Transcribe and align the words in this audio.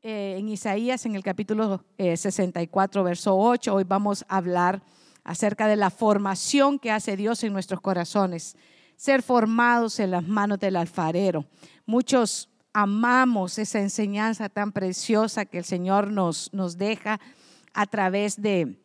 eh, 0.00 0.36
en 0.38 0.48
Isaías 0.48 1.04
en 1.06 1.16
el 1.16 1.24
capítulo 1.24 1.84
64, 1.98 3.02
verso 3.02 3.36
8. 3.36 3.74
Hoy 3.74 3.84
vamos 3.84 4.24
a 4.28 4.36
hablar 4.36 4.80
acerca 5.24 5.66
de 5.66 5.74
la 5.74 5.90
formación 5.90 6.78
que 6.78 6.92
hace 6.92 7.16
Dios 7.16 7.42
en 7.42 7.52
nuestros 7.52 7.80
corazones, 7.80 8.56
ser 8.96 9.22
formados 9.22 9.98
en 9.98 10.12
las 10.12 10.26
manos 10.26 10.60
del 10.60 10.76
alfarero. 10.76 11.46
Muchos 11.84 12.48
amamos 12.72 13.58
esa 13.58 13.80
enseñanza 13.80 14.48
tan 14.48 14.70
preciosa 14.70 15.46
que 15.46 15.58
el 15.58 15.64
Señor 15.64 16.12
nos, 16.12 16.52
nos 16.52 16.78
deja 16.78 17.18
a 17.74 17.86
través 17.86 18.40
de 18.40 18.80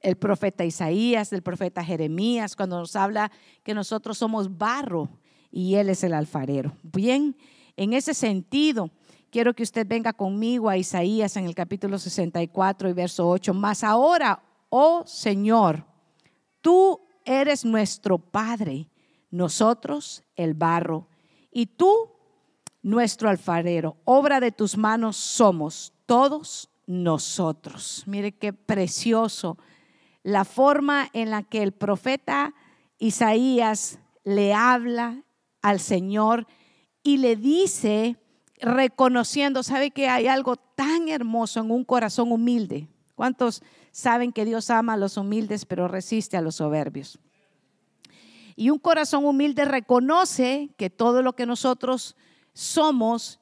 el 0.00 0.16
profeta 0.16 0.64
Isaías, 0.64 1.30
del 1.30 1.42
profeta 1.42 1.82
Jeremías, 1.82 2.54
cuando 2.54 2.78
nos 2.78 2.94
habla 2.96 3.32
que 3.62 3.72
nosotros 3.72 4.18
somos 4.18 4.58
barro 4.58 5.08
y 5.50 5.76
Él 5.76 5.88
es 5.88 6.04
el 6.04 6.12
alfarero. 6.12 6.76
Bien, 6.82 7.34
en 7.76 7.94
ese 7.94 8.12
sentido, 8.12 8.90
quiero 9.30 9.54
que 9.54 9.62
usted 9.62 9.86
venga 9.86 10.12
conmigo 10.12 10.68
a 10.68 10.76
Isaías 10.76 11.36
en 11.36 11.46
el 11.46 11.54
capítulo 11.54 11.98
64 11.98 12.88
y 12.88 12.92
verso 12.92 13.28
8. 13.28 13.54
Mas 13.54 13.84
ahora, 13.84 14.42
oh 14.70 15.04
Señor, 15.06 15.84
tú 16.60 17.00
eres 17.24 17.64
nuestro 17.64 18.18
Padre, 18.18 18.88
nosotros 19.30 20.24
el 20.36 20.54
barro, 20.54 21.08
y 21.50 21.66
tú 21.66 22.12
nuestro 22.82 23.28
alfarero. 23.28 23.96
Obra 24.04 24.40
de 24.40 24.52
tus 24.52 24.76
manos 24.76 25.16
somos 25.16 25.92
todos 26.06 26.70
nosotros. 26.86 28.02
Mire 28.06 28.32
qué 28.32 28.52
precioso 28.52 29.58
la 30.22 30.44
forma 30.44 31.08
en 31.12 31.30
la 31.30 31.42
que 31.42 31.62
el 31.62 31.72
profeta 31.72 32.54
Isaías 32.98 33.98
le 34.24 34.54
habla 34.54 35.22
al 35.62 35.80
Señor 35.80 36.46
y 37.02 37.18
le 37.18 37.36
dice, 37.36 38.16
reconociendo, 38.60 39.62
sabe 39.62 39.90
que 39.90 40.08
hay 40.08 40.26
algo 40.26 40.56
tan 40.56 41.08
hermoso 41.08 41.60
en 41.60 41.70
un 41.70 41.84
corazón 41.84 42.32
humilde. 42.32 42.88
¿Cuántos 43.14 43.62
saben 43.90 44.32
que 44.32 44.44
Dios 44.44 44.70
ama 44.70 44.94
a 44.94 44.96
los 44.96 45.16
humildes 45.16 45.64
pero 45.64 45.88
resiste 45.88 46.36
a 46.36 46.40
los 46.40 46.56
soberbios? 46.56 47.18
Y 48.56 48.70
un 48.70 48.78
corazón 48.78 49.24
humilde 49.24 49.64
reconoce 49.64 50.70
que 50.76 50.90
todo 50.90 51.22
lo 51.22 51.34
que 51.34 51.46
nosotros 51.46 52.16
somos 52.52 53.40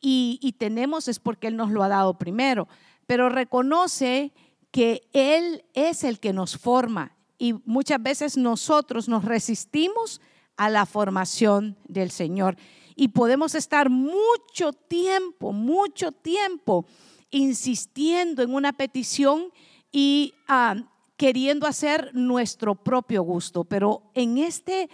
y, 0.00 0.38
y 0.42 0.52
tenemos 0.52 1.08
es 1.08 1.18
porque 1.18 1.48
Él 1.48 1.56
nos 1.56 1.70
lo 1.70 1.82
ha 1.82 1.88
dado 1.88 2.18
primero, 2.18 2.68
pero 3.06 3.28
reconoce 3.28 4.32
que 4.70 5.08
Él 5.12 5.64
es 5.74 6.04
el 6.04 6.20
que 6.20 6.32
nos 6.32 6.56
forma 6.56 7.16
y 7.38 7.54
muchas 7.64 8.02
veces 8.02 8.36
nosotros 8.36 9.08
nos 9.08 9.24
resistimos 9.24 10.20
a 10.56 10.68
la 10.68 10.84
formación 10.86 11.76
del 11.86 12.10
Señor. 12.10 12.56
Y 13.00 13.06
podemos 13.06 13.54
estar 13.54 13.90
mucho 13.90 14.72
tiempo, 14.72 15.52
mucho 15.52 16.10
tiempo 16.10 16.84
insistiendo 17.30 18.42
en 18.42 18.52
una 18.52 18.72
petición 18.72 19.52
y 19.92 20.34
ah, 20.48 20.74
queriendo 21.16 21.68
hacer 21.68 22.10
nuestro 22.12 22.74
propio 22.74 23.22
gusto. 23.22 23.62
Pero 23.62 24.10
en 24.14 24.38
este 24.38 24.90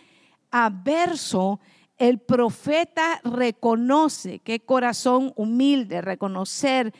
ah, 0.50 0.70
verso, 0.84 1.60
el 1.96 2.18
profeta 2.18 3.22
reconoce 3.24 4.40
qué 4.40 4.60
corazón 4.60 5.32
humilde, 5.34 6.02
reconocer 6.02 6.92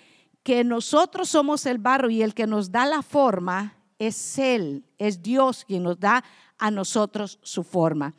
que 0.42 0.64
nosotros 0.64 1.28
somos 1.28 1.66
el 1.66 1.77
barro 1.77 2.08
y 2.08 2.22
el 2.22 2.33
que 2.33 2.46
nos 2.46 2.72
da 2.72 2.86
la 2.86 3.02
forma 3.02 3.77
es 3.98 4.39
Él, 4.39 4.84
es 4.96 5.22
Dios 5.22 5.66
quien 5.66 5.83
nos 5.83 6.00
da 6.00 6.24
a 6.56 6.70
nosotros 6.70 7.39
su 7.42 7.62
forma. 7.62 8.14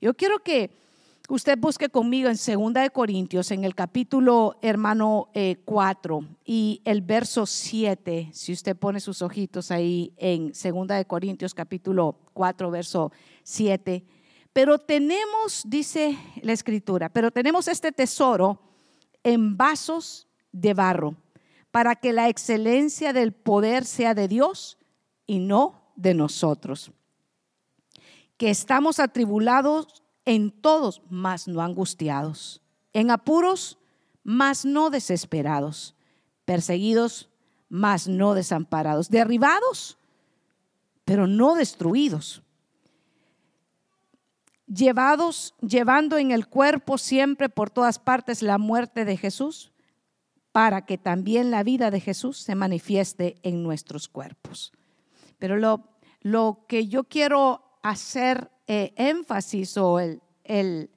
Yo 0.00 0.14
quiero 0.14 0.38
que 0.38 0.70
usted 1.28 1.58
busque 1.58 1.90
conmigo 1.90 2.28
en 2.30 2.38
Segunda 2.38 2.80
de 2.80 2.90
Corintios, 2.90 3.50
en 3.50 3.64
el 3.64 3.74
capítulo 3.74 4.58
hermano 4.62 5.28
4 5.64 6.20
eh, 6.22 6.36
y 6.44 6.82
el 6.84 7.02
verso 7.02 7.44
7, 7.44 8.30
si 8.32 8.52
usted 8.52 8.74
pone 8.74 8.98
sus 8.98 9.20
ojitos 9.20 9.70
ahí 9.70 10.14
en 10.16 10.54
Segunda 10.54 10.96
de 10.96 11.04
Corintios 11.04 11.54
capítulo 11.54 12.18
4, 12.32 12.70
verso 12.70 13.12
7. 13.42 14.04
Pero 14.54 14.78
tenemos, 14.78 15.62
dice 15.66 16.18
la 16.42 16.52
escritura, 16.52 17.10
pero 17.10 17.30
tenemos 17.30 17.68
este 17.68 17.92
tesoro 17.92 18.60
en 19.22 19.56
vasos 19.56 20.26
de 20.50 20.72
barro 20.72 21.14
para 21.70 21.94
que 21.94 22.14
la 22.14 22.28
excelencia 22.28 23.12
del 23.12 23.32
poder 23.32 23.84
sea 23.84 24.14
de 24.14 24.28
Dios 24.28 24.78
y 25.26 25.40
no 25.40 25.92
de 25.94 26.14
nosotros. 26.14 26.90
Que 28.38 28.48
estamos 28.48 28.98
atribulados 28.98 30.02
en 30.28 30.50
todos, 30.50 31.00
mas 31.08 31.48
no 31.48 31.62
angustiados, 31.62 32.60
en 32.92 33.10
apuros, 33.10 33.78
mas 34.22 34.66
no 34.66 34.90
desesperados, 34.90 35.96
perseguidos, 36.44 37.30
mas 37.70 38.06
no 38.06 38.34
desamparados, 38.34 39.08
derribados, 39.08 39.96
pero 41.06 41.26
no 41.26 41.54
destruidos, 41.54 42.42
llevados, 44.66 45.54
llevando 45.62 46.18
en 46.18 46.30
el 46.30 46.46
cuerpo 46.46 46.98
siempre 46.98 47.48
por 47.48 47.70
todas 47.70 47.98
partes 47.98 48.42
la 48.42 48.58
muerte 48.58 49.06
de 49.06 49.16
Jesús 49.16 49.72
para 50.52 50.84
que 50.84 50.98
también 50.98 51.50
la 51.50 51.62
vida 51.62 51.90
de 51.90 52.00
Jesús 52.00 52.36
se 52.36 52.54
manifieste 52.54 53.38
en 53.42 53.62
nuestros 53.62 54.08
cuerpos. 54.08 54.72
Pero 55.38 55.56
lo, 55.56 55.88
lo 56.20 56.66
que 56.68 56.86
yo 56.86 57.04
quiero 57.04 57.67
hacer 57.82 58.50
eh, 58.66 58.92
énfasis 58.96 59.76
o 59.76 59.98
el, 59.98 60.22
el, 60.44 60.90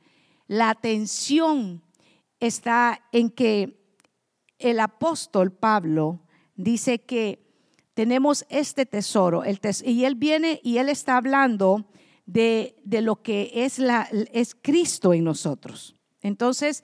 la 0.48 0.70
atención 0.70 1.84
está 2.40 3.02
en 3.12 3.30
que 3.30 3.82
el 4.60 4.80
apóstol 4.80 5.52
Pablo 5.52 6.22
dice 6.56 7.00
que 7.00 7.42
tenemos 7.94 8.46
este 8.50 8.86
tesoro 8.86 9.44
y 9.84 10.06
él 10.06 10.16
viene 10.16 10.60
y 10.64 10.78
él 10.78 10.90
está 10.90 11.18
hablando 11.18 11.86
de, 12.26 12.76
de 12.84 13.02
lo 13.02 13.22
que 13.22 13.52
es, 13.54 13.80
la, 13.80 14.08
es 14.32 14.56
Cristo 14.56 15.14
en 15.14 15.24
nosotros. 15.24 15.96
Entonces, 16.22 16.84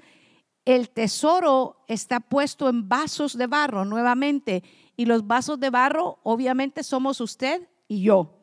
el 0.66 0.90
tesoro 0.90 1.86
está 1.88 2.20
puesto 2.20 2.68
en 2.68 2.90
vasos 2.90 3.38
de 3.38 3.48
barro 3.48 3.86
nuevamente. 3.86 4.64
Y 4.98 5.06
los 5.06 5.26
vasos 5.26 5.60
de 5.60 5.70
barro 5.70 6.20
obviamente 6.24 6.84
somos 6.84 7.22
usted 7.22 7.70
y 7.88 8.02
yo, 8.02 8.37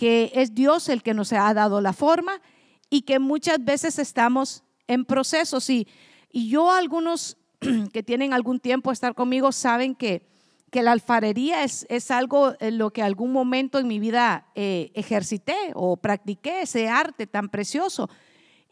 que 0.00 0.32
es 0.34 0.54
Dios 0.54 0.88
el 0.88 1.02
que 1.02 1.12
nos 1.12 1.30
ha 1.34 1.52
dado 1.52 1.82
la 1.82 1.92
forma 1.92 2.40
y 2.88 3.02
que 3.02 3.18
muchas 3.18 3.62
veces 3.62 3.98
estamos 3.98 4.64
en 4.86 5.04
procesos. 5.04 5.68
Y, 5.68 5.86
y 6.32 6.48
yo 6.48 6.72
algunos 6.72 7.36
que 7.92 8.02
tienen 8.02 8.32
algún 8.32 8.60
tiempo 8.60 8.88
a 8.88 8.94
estar 8.94 9.14
conmigo 9.14 9.52
saben 9.52 9.94
que, 9.94 10.26
que 10.70 10.82
la 10.82 10.92
alfarería 10.92 11.64
es, 11.64 11.84
es, 11.90 12.10
algo 12.10 12.54
en 12.60 12.78
lo 12.78 12.94
que 12.94 13.02
algún 13.02 13.30
momento 13.30 13.78
en 13.78 13.88
mi 13.88 13.98
vida 13.98 14.46
eh, 14.54 14.90
ejercité 14.94 15.72
o 15.74 15.98
practiqué, 15.98 16.62
ese 16.62 16.88
arte 16.88 17.26
tan 17.26 17.50
precioso 17.50 18.08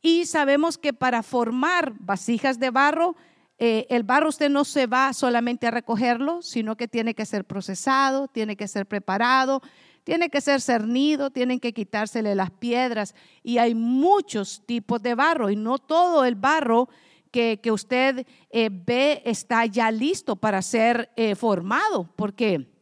y 0.00 0.25
sabemos 0.25 0.78
que 0.78 0.94
para 0.94 1.22
formar 1.22 1.93
vasijas 1.99 2.59
de 2.59 2.71
barro, 2.71 3.17
eh, 3.59 3.87
el 3.91 4.03
barro 4.03 4.31
usted 4.31 4.49
no 4.49 4.65
se 4.65 4.87
va 4.87 5.12
solamente 5.12 5.67
a 5.67 5.72
recogerlo, 5.72 6.41
sino 6.41 6.78
que 6.78 6.88
tiene 6.88 7.15
que 7.15 7.27
ser 7.27 7.44
procesado, 7.44 8.28
tiene 8.28 8.56
que 8.56 8.67
ser 8.67 8.87
preparado, 8.87 9.61
tiene 10.09 10.31
que 10.31 10.41
ser 10.41 10.63
cernido, 10.63 11.29
tienen 11.29 11.61
que 11.61 11.75
quitársele 11.75 12.35
las 12.35 12.51
piedras. 12.51 13.15
Y 13.43 13.59
hay 13.59 13.75
muchos 13.75 14.65
tipos 14.65 15.03
de 15.03 15.15
barro 15.15 15.51
y 15.51 15.57
no 15.57 15.77
todo 15.77 16.25
el 16.25 16.35
barro 16.35 16.89
que, 17.31 17.61
usted 17.71 18.27
eh, 18.49 18.71
ve 18.73 19.21
está 19.27 19.67
ya 19.67 19.91
listo 19.91 20.35
para 20.35 20.63
ser 20.63 21.11
eh, 21.15 21.35
formado, 21.35 22.11
porque 22.17 22.73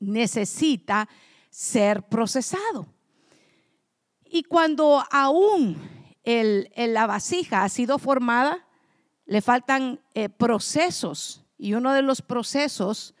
necesita 0.00 1.08
ser 1.50 2.02
procesado. 2.02 2.88
Y 4.24 4.42
cuando 4.42 5.04
aún 5.12 5.76
el, 6.24 6.68
la 6.74 7.06
vasija 7.06 7.62
ha 7.62 7.68
sido 7.68 7.96
formada, 8.00 8.66
le 9.24 9.40
faltan 9.40 10.00
eh, 10.14 10.28
procesos 10.28 11.44
y 11.56 11.74
uno 11.74 11.92
de 11.92 12.02
los 12.02 12.22
procesos 12.22 13.14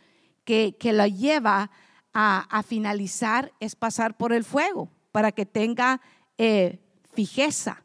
que, 0.44 0.76
que 0.80 0.92
la 0.92 1.06
lleva 1.06 1.70
a, 2.12 2.62
finalizar 2.66 3.52
es 3.60 3.76
pasar 3.76 4.16
por 4.16 4.32
el 4.32 4.44
fuego 4.44 4.90
para 5.12 5.32
que 5.32 5.46
tenga 5.46 6.00
eh, 6.38 6.80
fijeza, 7.12 7.84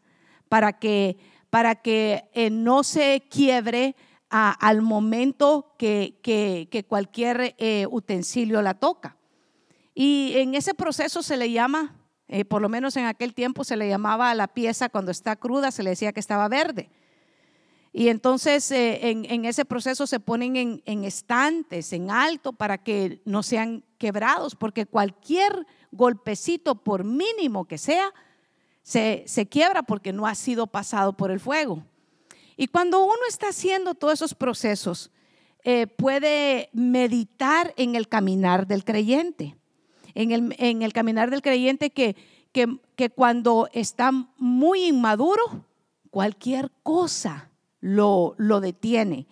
para 0.49 0.73
que, 0.73 1.17
para 1.49 1.75
que 1.75 2.29
eh, 2.33 2.49
no 2.49 2.83
se 2.83 3.23
quiebre 3.29 3.95
al 4.29 4.81
momento 4.81 5.75
que, 5.77 6.19
que 6.21 6.85
cualquier 6.87 7.55
utensilio 7.89 8.61
la 8.61 8.73
toca. 8.73 9.15
Y 9.93 10.33
en 10.35 10.55
ese 10.55 10.73
proceso 10.73 11.23
se 11.23 11.37
le 11.37 11.51
llama 11.51 11.95
eh, 12.27 12.43
por 12.43 12.61
lo 12.61 12.69
menos 12.69 12.97
en 12.97 13.05
aquel 13.05 13.33
tiempo 13.33 13.63
se 13.63 13.77
le 13.77 13.87
llamaba 13.87 14.31
a 14.31 14.35
la 14.35 14.47
pieza 14.47 14.89
cuando 14.89 15.11
está 15.11 15.35
cruda, 15.35 15.71
se 15.71 15.83
le 15.83 15.91
decía 15.91 16.13
que 16.13 16.19
estaba 16.19 16.47
verde. 16.47 16.89
Y 17.97 18.09
entonces 18.09 18.69
eh, 18.71 18.99
en, 19.09 19.45
ese 19.45 19.63
proceso 19.63 20.05
se 20.05 20.19
ponen 20.19 20.81
en, 20.83 21.03
estantes, 21.05 21.93
en 21.93 22.11
alto, 22.11 22.51
para 22.51 22.77
que 22.77 23.21
no 23.23 23.41
sean 23.41 23.85
quebrados, 23.97 24.53
porque 24.53 24.85
cualquier 24.85 25.65
golpecito, 25.93 26.75
por 26.75 27.05
mínimo 27.05 27.63
que 27.63 27.77
sea, 27.77 28.13
se, 28.81 29.23
se 29.27 29.45
quiebra 29.45 29.83
porque 29.83 30.11
no 30.11 30.27
ha 30.27 30.35
sido 30.35 30.67
pasado 30.67 31.13
por 31.13 31.31
el 31.31 31.39
fuego. 31.39 31.85
Y 32.57 32.67
cuando 32.67 33.01
uno 33.01 33.21
está 33.29 33.47
haciendo 33.47 33.95
todos 33.95 34.15
esos 34.15 34.33
procesos, 34.33 35.09
eh, 35.63 35.87
puede 35.87 36.69
meditar 36.73 37.73
en 37.77 37.95
el 37.95 38.09
caminar 38.09 38.67
del 38.67 38.83
creyente, 38.83 39.55
en 40.15 40.33
el, 40.33 40.53
en 40.59 40.81
el 40.81 40.91
caminar 40.91 41.29
del 41.29 41.41
creyente 41.41 41.91
que, 41.91 42.17
que, 42.51 42.77
que, 42.97 43.09
cuando 43.09 43.69
está 43.71 44.11
muy 44.37 44.83
inmaduro, 44.83 45.65
cualquier 46.11 46.73
cosa 46.83 47.51
lo, 47.85 48.33
lo 48.37 48.61
detiene, 48.61 49.27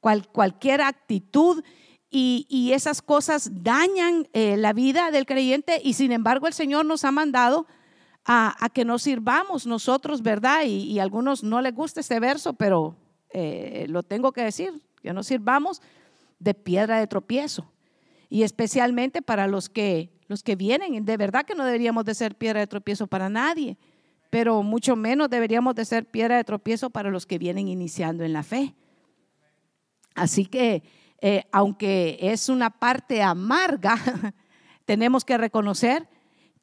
Cual, 0.00 0.26
cualquier 0.28 0.80
actitud 0.80 1.62
y, 2.10 2.46
y, 2.48 2.72
esas 2.72 3.02
cosas 3.02 3.50
dañan 3.62 4.26
eh, 4.32 4.56
la 4.56 4.72
vida 4.72 5.10
del 5.10 5.26
creyente 5.26 5.78
y 5.84 5.92
sin 5.92 6.10
embargo 6.10 6.46
el 6.46 6.54
Señor 6.54 6.86
nos 6.86 7.04
ha 7.04 7.12
mandado 7.12 7.66
a, 8.24 8.56
a 8.64 8.70
que 8.70 8.86
nos 8.86 9.02
sirvamos 9.02 9.66
nosotros, 9.66 10.22
¿verdad? 10.22 10.64
Y, 10.64 10.98
a 10.98 11.02
algunos 11.02 11.44
no 11.44 11.60
les 11.60 11.74
gusta 11.74 12.00
este 12.00 12.18
verso, 12.18 12.54
pero 12.54 12.96
eh, 13.28 13.84
lo 13.90 14.02
tengo 14.02 14.32
que 14.32 14.44
decir, 14.44 14.80
que 15.02 15.12
nos 15.12 15.26
sirvamos 15.26 15.82
de 16.38 16.54
piedra 16.54 16.98
de 16.98 17.06
tropiezo. 17.06 17.70
Y 18.30 18.44
especialmente 18.44 19.20
para 19.20 19.46
los 19.46 19.68
que, 19.68 20.10
los 20.26 20.42
que 20.42 20.56
vienen, 20.56 21.04
de 21.04 21.16
verdad 21.18 21.44
que 21.44 21.54
no 21.54 21.66
deberíamos 21.66 22.06
de 22.06 22.14
ser 22.14 22.34
piedra 22.34 22.60
de 22.60 22.66
tropiezo 22.66 23.06
para 23.06 23.28
nadie, 23.28 23.76
pero 24.30 24.62
mucho 24.62 24.94
menos 24.94 25.28
deberíamos 25.28 25.74
de 25.74 25.84
ser 25.84 26.06
piedra 26.06 26.36
de 26.36 26.44
tropiezo 26.44 26.90
para 26.90 27.10
los 27.10 27.26
que 27.26 27.38
vienen 27.38 27.68
iniciando 27.68 28.24
en 28.24 28.32
la 28.32 28.44
fe. 28.44 28.74
Así 30.14 30.46
que, 30.46 30.84
eh, 31.20 31.44
aunque 31.50 32.16
es 32.20 32.48
una 32.48 32.70
parte 32.70 33.22
amarga, 33.22 33.96
tenemos 34.84 35.24
que 35.24 35.36
reconocer 35.36 36.08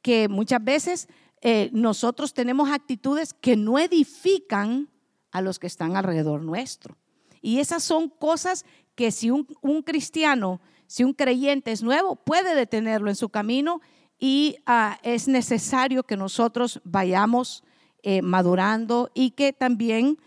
que 0.02 0.30
muchas 0.30 0.64
veces 0.64 1.08
eh, 1.42 1.70
nosotros 1.74 2.34
tenemos 2.34 2.72
actitudes 2.72 3.34
que 3.34 3.58
no 3.58 3.78
edifican 3.78 4.90
a 5.32 5.42
los 5.42 5.60
que 5.60 5.68
están 5.68 5.98
alrededor 5.98 6.42
nuestro. 6.42 6.98
Y 7.42 7.60
esas 7.60 7.84
son 7.84 8.10
cosas 8.10 8.66
que 8.96 9.12
si 9.12 9.30
un, 9.30 9.46
un 9.62 9.84
cristiano, 9.84 10.62
si 10.88 11.04
un 11.04 11.14
creyente 11.14 11.72
es 11.72 11.84
nuevo, 11.84 12.16
puede 12.16 12.56
detenerlo 12.56 13.10
en 13.10 13.16
su 13.16 13.30
camino 13.30 13.82
y 14.20 14.58
uh, 14.68 14.96
es 15.04 15.28
necesario 15.28 16.04
que 16.04 16.18
nosotros 16.18 16.82
vayamos 16.84 17.64
eh, 18.04 18.22
madurando 18.22 19.12
y 19.14 19.32
que 19.32 19.54
también 19.54 20.18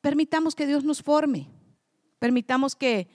permitamos 0.00 0.54
que 0.54 0.66
Dios 0.66 0.84
nos 0.84 1.02
forme, 1.02 1.48
permitamos 2.18 2.76
que, 2.76 3.08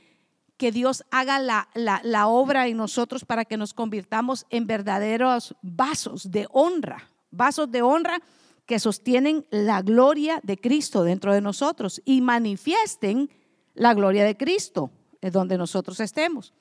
que 0.57 0.71
Dios 0.71 1.03
haga 1.11 1.39
la, 1.39 1.69
la, 1.73 2.01
la 2.03 2.27
obra 2.27 2.67
en 2.67 2.77
nosotros 2.77 3.25
para 3.25 3.45
que 3.45 3.57
nos 3.57 3.73
convirtamos 3.73 4.45
en 4.49 4.67
verdaderos 4.67 5.55
vasos 5.61 6.31
de 6.31 6.47
honra, 6.51 7.09
vasos 7.31 7.71
de 7.71 7.81
honra 7.81 8.21
que 8.65 8.79
sostienen 8.79 9.45
la 9.49 9.81
gloria 9.81 10.39
de 10.43 10.57
Cristo 10.57 11.03
dentro 11.03 11.33
de 11.33 11.41
nosotros 11.41 12.01
y 12.05 12.21
manifiesten 12.21 13.29
la 13.73 13.93
gloria 13.93 14.23
de 14.23 14.37
Cristo 14.37 14.91
en 15.21 15.31
donde 15.31 15.57
nosotros 15.57 15.99
estemos. 15.99 16.53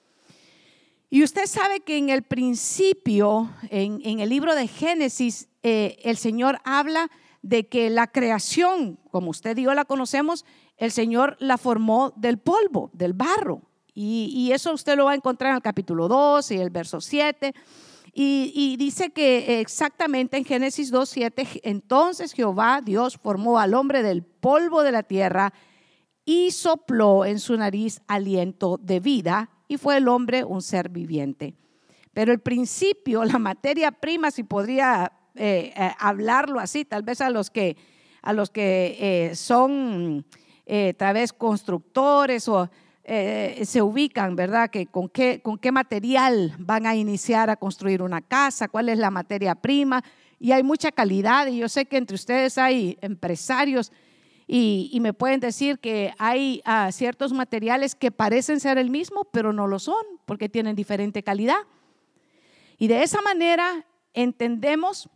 Y 1.10 1.24
usted 1.24 1.46
sabe 1.46 1.80
que 1.80 1.98
en 1.98 2.08
el 2.08 2.22
principio, 2.22 3.50
en, 3.68 4.20
el 4.20 4.28
libro 4.28 4.54
de 4.54 4.68
Génesis, 4.68 5.48
eh, 5.62 5.98
el 6.04 6.16
Señor 6.16 6.60
habla 6.64 7.10
de 7.42 7.68
que 7.68 7.90
la 7.90 8.06
creación, 8.06 8.98
como 9.10 9.30
usted 9.30 9.56
y 9.58 9.64
yo 9.64 9.74
la 9.74 9.84
conocemos, 9.84 10.44
el 10.76 10.92
Señor 10.92 11.36
la 11.40 11.58
formó 11.58 12.12
del 12.16 12.38
polvo, 12.38 12.90
del 12.92 13.12
barro. 13.12 13.62
Y, 13.92 14.32
y 14.34 14.52
eso 14.52 14.72
usted 14.72 14.96
lo 14.96 15.06
va 15.06 15.12
a 15.12 15.16
encontrar 15.16 15.50
en 15.50 15.56
el 15.56 15.62
capítulo 15.62 16.06
2 16.06 16.52
y 16.52 16.56
el 16.58 16.70
verso 16.70 17.00
7. 17.00 17.54
Y, 18.12 18.76
dice 18.76 19.10
que 19.10 19.60
exactamente 19.60 20.36
en 20.36 20.44
Génesis 20.44 20.92
2.7, 20.92 21.60
entonces 21.62 22.32
Jehová 22.32 22.80
Dios 22.84 23.18
formó 23.22 23.58
al 23.58 23.74
hombre 23.74 24.02
del 24.02 24.24
polvo 24.24 24.82
de 24.82 24.92
la 24.92 25.02
tierra 25.02 25.52
y 26.24 26.50
sopló 26.50 27.24
en 27.24 27.38
su 27.38 27.56
nariz 27.56 28.00
aliento 28.08 28.78
de 28.82 29.00
vida 29.00 29.50
y 29.70 29.78
fue 29.78 29.98
el 29.98 30.08
hombre 30.08 30.42
un 30.42 30.62
ser 30.62 30.88
viviente. 30.88 31.54
Pero 32.12 32.32
el 32.32 32.40
principio, 32.40 33.24
la 33.24 33.38
materia 33.38 33.92
prima, 33.92 34.32
si 34.32 34.42
podría 34.42 35.12
eh, 35.36 35.72
eh, 35.76 35.90
hablarlo 36.00 36.58
así, 36.58 36.84
tal 36.84 37.04
vez 37.04 37.20
a 37.20 37.30
los 37.30 37.50
que, 37.50 37.76
a 38.20 38.32
los 38.32 38.50
que 38.50 38.96
eh, 38.98 39.36
son 39.36 40.26
tal 40.96 41.14
vez 41.14 41.32
constructores 41.32 42.46
o 42.48 42.68
se 43.04 43.82
ubican, 43.82 44.36
¿verdad? 44.36 44.70
Que 44.70 44.86
con, 44.86 45.08
qué, 45.08 45.40
¿Con 45.42 45.58
qué 45.58 45.72
material 45.72 46.54
van 46.58 46.86
a 46.86 46.94
iniciar 46.94 47.50
a 47.50 47.56
construir 47.56 48.02
una 48.02 48.20
casa? 48.20 48.68
¿Cuál 48.68 48.88
es 48.88 48.98
la 48.98 49.10
materia 49.10 49.56
prima? 49.56 50.04
Y 50.38 50.52
hay 50.52 50.62
mucha 50.62 50.92
calidad 50.92 51.48
y 51.48 51.58
yo 51.58 51.68
sé 51.68 51.86
que 51.86 51.96
entre 51.96 52.14
ustedes 52.14 52.56
hay 52.56 52.98
empresarios 53.00 53.90
y, 54.52 54.98
me 55.00 55.12
pueden 55.12 55.38
decir 55.38 55.78
que 55.78 56.12
hay 56.18 56.60
uh, 56.66 56.90
ciertos 56.90 57.32
materiales 57.32 57.94
que 57.94 58.10
parecen 58.10 58.58
ser 58.58 58.78
el 58.78 58.90
mismo, 58.90 59.24
pero 59.26 59.52
no 59.52 59.68
lo 59.68 59.78
son 59.78 60.04
porque 60.26 60.48
tienen 60.48 60.74
diferente 60.74 61.22
calidad. 61.22 61.60
Y 62.76 62.88
de 62.88 63.04
esa 63.04 63.22
manera 63.22 63.86
entendemos 64.12 65.08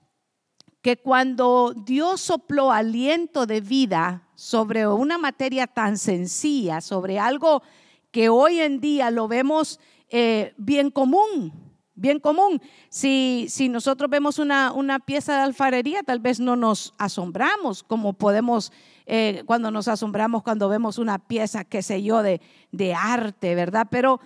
que 0.83 0.99
cuando 0.99 1.75
Dios 1.75 2.21
sopló 2.21 2.71
aliento 2.71 3.45
de 3.45 3.61
vida 3.61 4.29
sobre 4.37 4.87
una 4.87 5.19
materia 5.19 5.67
tan 5.67 5.99
sencilla, 5.99 6.81
sobre 6.81 7.19
algo 7.19 7.65
que 8.13 8.29
hoy 8.29 8.61
en 8.61 8.81
día 8.81 9.11
lo 9.11 9.27
vemos 9.27 9.81
eh, 10.11 10.55
bien 10.59 10.93
común, 10.93 11.53
bien 11.95 12.19
común. 12.21 12.61
Si, 12.89 13.47
si 13.49 13.69
nosotros 13.69 14.11
vemos 14.11 14.39
una, 14.39 14.73
una, 14.73 14.99
pieza 14.99 15.37
de 15.37 15.43
alfarería, 15.43 16.03
tal 16.03 16.21
vez 16.21 16.41
no 16.41 16.57
nos 16.57 16.95
asombramos 16.99 17.83
como 17.83 18.13
podemos 18.13 18.73
eh, 19.07 19.43
cuando 19.47 19.71
nos 19.71 19.89
asombramos 19.89 20.43
cuando 20.43 20.69
vemos 20.69 20.99
una 20.99 21.19
pieza, 21.19 21.65
qué 21.65 21.83
sé 21.83 22.03
yo, 22.03 22.23
de, 22.23 22.41
de 22.73 22.95
arte, 22.95 23.55
¿verdad? 23.55 23.89
Pero, 23.91 24.21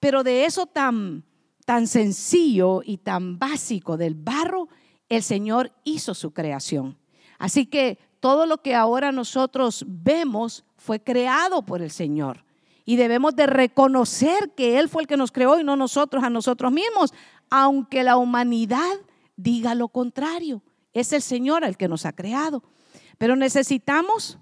pero 0.00 0.24
de 0.24 0.44
eso 0.44 0.66
tan, 0.66 1.24
tan 1.64 1.86
sencillo 1.86 2.82
y 2.84 2.98
tan 2.98 3.38
básico 3.38 3.96
del 3.96 4.14
barro, 4.14 4.68
el 5.08 5.22
Señor 5.22 5.72
hizo 5.84 6.14
su 6.14 6.32
creación. 6.32 6.98
Así 7.38 7.66
que 7.66 7.98
todo 8.20 8.46
lo 8.46 8.58
que 8.58 8.74
ahora 8.74 9.12
nosotros 9.12 9.84
vemos 9.86 10.64
fue 10.76 11.00
creado 11.02 11.62
por 11.62 11.82
el 11.82 11.90
Señor. 11.90 12.44
Y 12.84 12.96
debemos 12.96 13.34
de 13.34 13.46
reconocer 13.46 14.52
que 14.54 14.78
Él 14.78 14.88
fue 14.88 15.02
el 15.02 15.08
que 15.08 15.16
nos 15.16 15.32
creó 15.32 15.58
y 15.58 15.64
no 15.64 15.76
nosotros 15.76 16.22
a 16.22 16.30
nosotros 16.30 16.70
mismos, 16.70 17.14
aunque 17.50 18.02
la 18.02 18.16
humanidad 18.16 18.94
diga 19.36 19.74
lo 19.74 19.88
contrario. 19.88 20.62
Es 20.92 21.12
el 21.12 21.22
Señor 21.22 21.64
el 21.64 21.76
que 21.76 21.88
nos 21.88 22.04
ha 22.04 22.12
creado. 22.12 22.62
Pero 23.18 23.36
necesitamos 23.36 24.38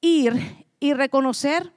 ir 0.00 0.66
y 0.80 0.92
reconocer 0.94 1.72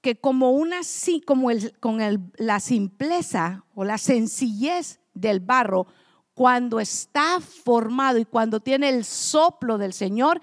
que 0.00 0.16
como 0.16 0.50
una 0.50 0.80
como 1.24 1.50
el, 1.50 1.78
con 1.78 2.00
el, 2.00 2.20
la 2.36 2.60
simpleza 2.60 3.64
o 3.74 3.84
la 3.84 3.98
sencillez 3.98 5.00
del 5.14 5.40
barro, 5.40 5.86
cuando 6.34 6.80
está 6.80 7.40
formado 7.40 8.18
y 8.18 8.24
cuando 8.24 8.60
tiene 8.60 8.88
el 8.88 9.04
soplo 9.04 9.78
del 9.78 9.92
Señor, 9.92 10.40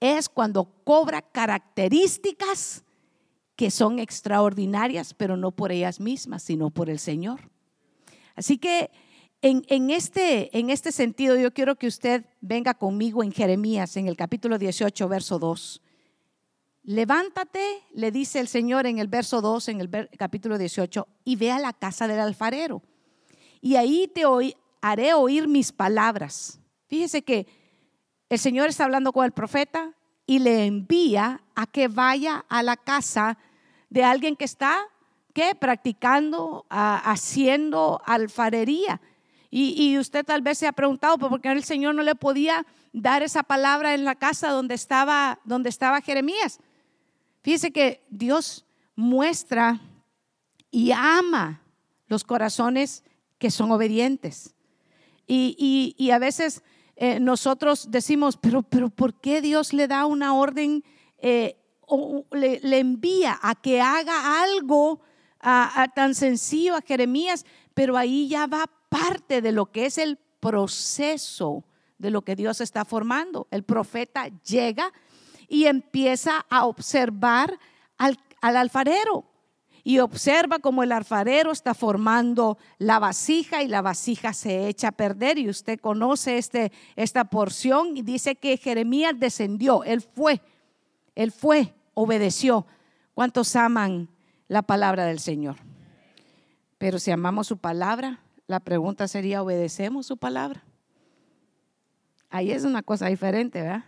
es 0.00 0.28
cuando 0.28 0.64
cobra 0.84 1.22
características 1.22 2.84
que 3.58 3.72
son 3.72 3.98
extraordinarias, 3.98 5.14
pero 5.14 5.36
no 5.36 5.50
por 5.50 5.72
ellas 5.72 5.98
mismas, 5.98 6.44
sino 6.44 6.70
por 6.70 6.88
el 6.88 7.00
Señor. 7.00 7.50
Así 8.36 8.56
que 8.56 8.88
en, 9.42 9.64
en, 9.66 9.90
este, 9.90 10.56
en 10.56 10.70
este 10.70 10.92
sentido 10.92 11.36
yo 11.36 11.52
quiero 11.52 11.74
que 11.74 11.88
usted 11.88 12.24
venga 12.40 12.74
conmigo 12.74 13.24
en 13.24 13.32
Jeremías, 13.32 13.96
en 13.96 14.06
el 14.06 14.16
capítulo 14.16 14.58
18, 14.58 15.08
verso 15.08 15.40
2. 15.40 15.82
Levántate, 16.84 17.82
le 17.94 18.12
dice 18.12 18.38
el 18.38 18.46
Señor 18.46 18.86
en 18.86 19.00
el 19.00 19.08
verso 19.08 19.40
2, 19.40 19.70
en 19.70 19.80
el 19.80 20.08
capítulo 20.16 20.56
18, 20.56 21.08
y 21.24 21.34
ve 21.34 21.50
a 21.50 21.58
la 21.58 21.72
casa 21.72 22.06
del 22.06 22.20
alfarero. 22.20 22.80
Y 23.60 23.74
ahí 23.74 24.06
te 24.06 24.22
haré 24.80 25.14
oír 25.14 25.48
mis 25.48 25.72
palabras. 25.72 26.60
Fíjese 26.86 27.24
que 27.24 27.48
el 28.28 28.38
Señor 28.38 28.68
está 28.68 28.84
hablando 28.84 29.12
con 29.12 29.24
el 29.24 29.32
profeta 29.32 29.96
y 30.26 30.38
le 30.38 30.64
envía 30.64 31.42
a 31.56 31.66
que 31.66 31.88
vaya 31.88 32.44
a 32.48 32.62
la 32.62 32.76
casa 32.76 33.36
de 33.90 34.04
alguien 34.04 34.36
que 34.36 34.44
está, 34.44 34.78
¿qué? 35.32 35.54
Practicando, 35.54 36.66
haciendo 36.68 38.00
alfarería. 38.04 39.00
Y, 39.50 39.74
y, 39.82 39.98
usted 39.98 40.24
tal 40.24 40.42
vez 40.42 40.58
se 40.58 40.66
ha 40.66 40.72
preguntado, 40.72 41.16
¿por 41.16 41.40
qué 41.40 41.50
el 41.50 41.64
Señor 41.64 41.94
no 41.94 42.02
le 42.02 42.14
podía 42.14 42.66
dar 42.92 43.22
esa 43.22 43.42
palabra 43.42 43.94
en 43.94 44.04
la 44.04 44.14
casa 44.14 44.50
donde 44.50 44.74
estaba, 44.74 45.40
donde 45.44 45.70
estaba 45.70 46.02
Jeremías? 46.02 46.60
Fíjese 47.42 47.70
que 47.70 48.04
Dios 48.10 48.66
muestra 48.94 49.80
y 50.70 50.90
ama 50.92 51.62
los 52.08 52.24
corazones 52.24 53.04
que 53.38 53.50
son 53.50 53.70
obedientes. 53.70 54.54
Y, 55.26 55.94
y, 55.96 56.10
a 56.10 56.18
veces 56.18 56.62
eh, 56.96 57.20
nosotros 57.20 57.90
decimos, 57.90 58.36
pero, 58.38 58.62
pero 58.62 58.88
¿por 58.88 59.20
qué 59.20 59.42
Dios 59.42 59.72
le 59.72 59.86
da 59.86 60.06
una 60.06 60.34
orden 60.34 60.82
eh, 61.18 61.57
le, 62.32 62.78
envía 62.78 63.38
a 63.40 63.54
que 63.54 63.80
haga 63.80 64.42
algo 64.42 65.00
tan 65.94 66.14
sencillo 66.14 66.76
a 66.76 66.82
Jeremías, 66.82 67.46
pero 67.74 67.96
ahí 67.96 68.28
ya 68.28 68.46
va 68.46 68.70
parte 68.88 69.40
de 69.40 69.52
lo 69.52 69.66
que 69.66 69.86
es 69.86 69.98
el 69.98 70.18
proceso 70.40 71.64
de 71.98 72.10
lo 72.10 72.22
que 72.22 72.36
Dios 72.36 72.60
está 72.60 72.84
formando. 72.84 73.46
El 73.50 73.64
profeta 73.64 74.28
llega 74.44 74.92
y 75.48 75.66
empieza 75.66 76.46
a 76.48 76.66
observar 76.66 77.58
al, 77.96 78.18
al 78.40 78.56
alfarero. 78.56 79.24
y 79.84 80.00
observa 80.00 80.58
cómo 80.58 80.82
el 80.82 80.92
alfarero 80.92 81.50
está 81.50 81.72
formando 81.72 82.58
la 82.76 82.98
vasija 82.98 83.62
y 83.62 83.68
la 83.68 83.80
vasija 83.80 84.34
se 84.34 84.68
echa 84.68 84.88
a 84.88 84.92
perder. 84.92 85.38
Y 85.38 85.48
usted 85.48 85.80
conoce 85.80 86.36
este, 86.36 86.72
esta 86.94 87.24
porción 87.24 87.96
y 87.96 88.02
dice 88.02 88.36
que 88.36 88.58
Jeremías 88.58 89.14
descendió, 89.16 89.84
él 89.84 90.02
fue, 90.02 90.42
él 91.14 91.32
fue, 91.32 91.74
obedeció. 92.00 92.66
¿Cuántos 93.14 93.56
aman 93.56 94.08
la 94.46 94.62
palabra 94.62 95.04
del 95.06 95.18
Señor? 95.18 95.56
Pero 96.78 96.98
si 96.98 97.10
amamos 97.10 97.46
su 97.46 97.58
palabra, 97.58 98.20
la 98.46 98.60
pregunta 98.60 99.08
sería, 99.08 99.42
¿obedecemos 99.42 100.06
su 100.06 100.16
palabra? 100.16 100.64
Ahí 102.30 102.52
es 102.52 102.64
una 102.64 102.82
cosa 102.82 103.06
diferente, 103.06 103.62
¿verdad? 103.62 103.84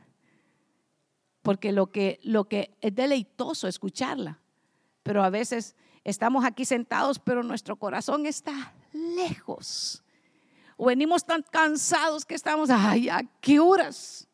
Porque 1.43 1.73
lo 1.73 1.90
que, 1.90 2.21
lo 2.23 2.49
que 2.49 2.76
es 2.81 2.95
deleitoso 2.95 3.69
escucharla, 3.69 4.40
pero 5.02 5.23
a 5.23 5.31
veces 5.31 5.76
Estamos 6.05 6.45
aquí 6.45 6.64
sentados, 6.64 7.19
pero 7.19 7.43
nuestro 7.43 7.76
corazón 7.76 8.26
está 8.26 8.73
lejos. 8.93 10.02
O 10.76 10.87
venimos 10.87 11.25
tan 11.25 11.43
cansados 11.43 12.25
que 12.25 12.35
estamos, 12.35 12.71
ay, 12.71 13.11
¿a 13.11 13.23
qué 13.40 13.61
horas? 13.61 14.26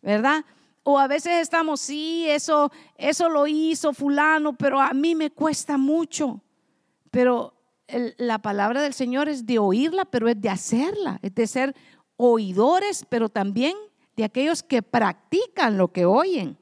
¿Verdad? 0.00 0.44
O 0.84 0.98
a 0.98 1.06
veces 1.06 1.34
estamos, 1.40 1.80
sí, 1.80 2.26
eso, 2.28 2.72
eso 2.96 3.28
lo 3.28 3.46
hizo 3.46 3.92
fulano, 3.92 4.54
pero 4.54 4.80
a 4.80 4.92
mí 4.92 5.14
me 5.14 5.30
cuesta 5.30 5.78
mucho. 5.78 6.40
Pero 7.10 7.54
la 8.16 8.40
palabra 8.40 8.82
del 8.82 8.94
Señor 8.94 9.28
es 9.28 9.46
de 9.46 9.58
oírla, 9.58 10.04
pero 10.04 10.28
es 10.28 10.40
de 10.40 10.48
hacerla, 10.48 11.20
es 11.22 11.34
de 11.34 11.46
ser 11.46 11.76
oidores, 12.16 13.06
pero 13.08 13.28
también 13.28 13.76
de 14.16 14.24
aquellos 14.24 14.62
que 14.62 14.82
practican 14.82 15.76
lo 15.76 15.88
que 15.92 16.04
oyen. 16.04 16.56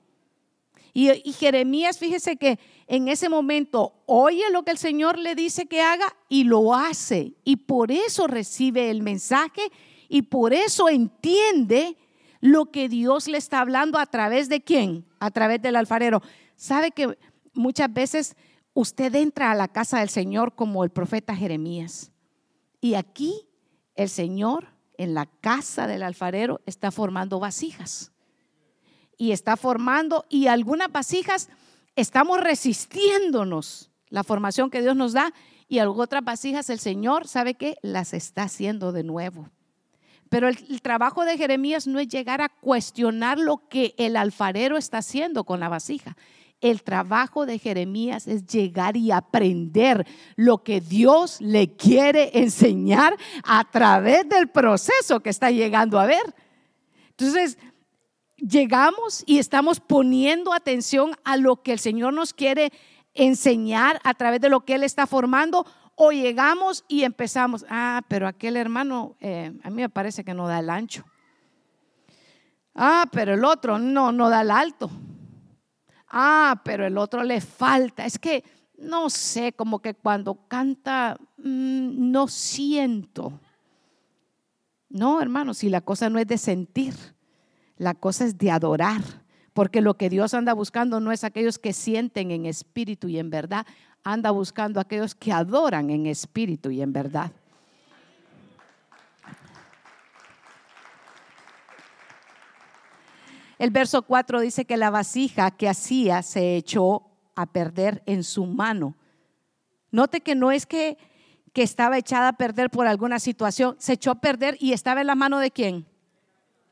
Y, 0.93 1.11
y 1.29 1.33
Jeremías, 1.33 1.99
fíjese 1.99 2.37
que 2.37 2.59
en 2.89 3.09
ese 3.09 3.29
momento 3.29 3.95
oye 4.07 4.43
lo 4.51 4.65
que 4.65 4.73
el 4.73 4.79
Señor 4.79 5.19
le 5.19 5.35
dice 5.35 5.67
que 5.67 5.81
haga 5.81 6.17
y 6.29 6.45
lo 6.45 6.75
hace. 6.75 7.33
Y 7.45 7.57
por 7.57 7.93
eso 7.93 8.27
recibe 8.27 8.91
el 8.91 9.03
mensaje 9.03 9.63
y 10.09 10.23
por 10.23 10.53
eso 10.53 10.89
entiende 10.89 11.97
lo 12.41 12.71
que 12.71 12.89
Dios 12.89 13.29
le 13.29 13.39
está 13.39 13.61
hablando 13.61 13.99
a 13.99 14.07
través 14.07 14.49
de 14.49 14.63
quién? 14.63 15.07
A 15.19 15.31
través 15.31 15.61
del 15.63 15.77
alfarero. 15.77 16.23
¿Sabe 16.57 16.91
que 16.91 17.19
muchas 17.53 17.93
veces 17.93 18.37
usted 18.73 19.15
entra 19.15 19.51
a 19.51 19.55
la 19.55 19.69
casa 19.69 20.01
del 20.01 20.09
Señor 20.09 20.55
como 20.55 20.85
el 20.85 20.91
profeta 20.91 21.37
Jeremías? 21.37 22.13
Y 22.81 22.95
aquí 22.95 23.49
el 23.95 24.09
Señor 24.09 24.69
en 24.97 25.15
la 25.15 25.27
casa 25.27 25.87
del 25.87 26.03
alfarero 26.03 26.61
está 26.67 26.91
formando 26.91 27.41
vasijas. 27.41 28.13
Y 29.17 29.33
está 29.33 29.57
formando 29.57 30.25
y 30.31 30.47
algunas 30.47 30.91
vasijas 30.91 31.51
estamos 31.95 32.41
resistiéndonos 32.41 33.91
la 34.09 34.25
formación 34.25 34.71
que 34.71 34.81
Dios 34.81 34.97
nos 34.97 35.13
da 35.13 35.33
y 35.69 35.79
otras 35.79 36.25
vasijas 36.25 36.69
el 36.69 36.81
Señor, 36.81 37.29
¿sabe 37.29 37.55
qué? 37.55 37.77
Las 37.83 38.13
está 38.13 38.45
haciendo 38.45 38.93
de 38.93 39.05
nuevo. 39.05 39.51
Pero 40.31 40.47
el, 40.47 40.81
trabajo 40.81 41.25
de 41.25 41.37
Jeremías 41.37 41.89
no 41.89 41.99
es 41.99 42.09
llegar 42.09 42.41
a 42.41 42.49
cuestionar 42.49 43.37
lo 43.37 43.69
que 43.69 43.95
el 43.99 44.17
alfarero 44.17 44.77
está 44.77 44.99
haciendo 44.99 45.43
con 45.43 45.59
la 45.59 45.69
vasija. 45.69 46.17
El 46.61 46.85
trabajo 46.85 47.47
de 47.47 47.59
Jeremías 47.59 48.29
es 48.29 48.47
llegar 48.47 48.97
y 48.97 49.11
aprender 49.11 50.07
lo 50.37 50.63
que 50.63 50.81
Dios 50.81 51.41
le 51.41 51.75
quiere 51.75 52.31
enseñar 52.39 53.17
a 53.43 53.69
través 53.73 54.29
del 54.29 54.49
proceso 54.49 55.19
que 55.19 55.31
está 55.31 55.51
llegando 55.51 55.99
a 55.99 56.07
ver. 56.07 56.35
Entonces, 57.09 57.59
llegamos 58.37 59.25
y 59.27 59.39
estamos 59.39 59.81
poniendo 59.81 60.53
atención 60.53 61.17
a 61.25 61.37
lo 61.39 61.61
que 61.61 61.73
el 61.73 61.81
Señor 61.81 62.15
nos 62.15 62.35
quiere 62.35 62.73
enseñar 63.15 64.01
a 64.05 64.15
través 64.15 64.41
de 64.41 64.49
lo 64.49 64.65
que 64.65 64.75
Él 64.75 64.85
está 64.85 65.09
formando 65.09 65.67
o 66.03 66.13
llegamos 66.13 66.83
y 66.89 67.03
empezamos, 67.05 67.67
ah, 67.69 68.01
pero 68.09 68.27
aquel 68.27 68.57
hermano 68.57 69.17
eh, 69.21 69.53
a 69.63 69.69
mí 69.69 69.83
me 69.83 69.91
parece 69.91 70.25
que 70.25 70.33
no 70.33 70.49
da 70.49 70.61
el 70.61 70.71
ancho. 70.71 71.05
Ah, 72.75 73.05
pero 73.13 73.35
el 73.35 73.45
otro 73.45 73.79
no, 73.79 74.11
no 74.11 74.31
da 74.31 74.41
el 74.41 74.51
alto. 74.51 74.91
Ah, 76.09 76.63
pero 76.65 76.87
el 76.87 76.97
otro 76.97 77.23
le 77.23 77.43
falta. 77.43 78.07
Es 78.07 78.19
que 78.19 78.43
no 78.79 79.11
sé, 79.11 79.53
como 79.53 79.81
que 79.81 79.93
cuando 79.93 80.49
canta, 80.49 81.19
mm, 81.37 82.11
no 82.11 82.29
siento. 82.29 83.39
No, 84.89 85.21
hermano, 85.21 85.53
si 85.53 85.69
la 85.69 85.83
cosa 85.83 86.09
no 86.09 86.19
es 86.19 86.27
de 86.27 86.39
sentir, 86.39 86.95
la 87.77 87.93
cosa 87.93 88.25
es 88.25 88.39
de 88.39 88.51
adorar, 88.51 89.03
porque 89.61 89.83
lo 89.83 89.93
que 89.93 90.09
Dios 90.09 90.33
anda 90.33 90.55
buscando 90.55 91.01
no 91.01 91.13
es 91.13 91.23
aquellos 91.23 91.59
que 91.59 91.75
sienten 91.75 92.31
en 92.31 92.47
espíritu 92.47 93.09
y 93.09 93.19
en 93.19 93.29
verdad, 93.29 93.67
anda 94.03 94.31
buscando 94.31 94.81
aquellos 94.81 95.15
que 95.15 95.33
adoran 95.33 95.91
en 95.91 96.07
espíritu 96.07 96.71
y 96.71 96.81
en 96.81 96.95
verdad. 96.95 97.31
El 103.59 103.71
verso 103.71 104.01
4 104.01 104.41
dice 104.41 104.65
que 104.65 104.79
la 104.79 104.89
vasija 104.89 105.51
que 105.51 105.69
hacía 105.69 106.23
se 106.23 106.57
echó 106.57 107.03
a 107.35 107.45
perder 107.45 108.03
en 108.07 108.25
su 108.25 108.47
mano. 108.47 108.97
Note 109.91 110.23
que 110.23 110.35
no 110.35 110.53
es 110.53 110.65
que, 110.65 110.97
que 111.53 111.63
estaba 111.63 111.99
echada 111.99 112.29
a 112.29 112.37
perder 112.39 112.71
por 112.71 112.87
alguna 112.87 113.19
situación, 113.19 113.77
se 113.79 113.93
echó 113.93 114.13
a 114.13 114.23
perder 114.23 114.57
y 114.59 114.73
estaba 114.73 115.03
en 115.03 115.09
la 115.09 115.17
mano 115.17 115.39
de 115.39 115.51
quién? 115.51 115.85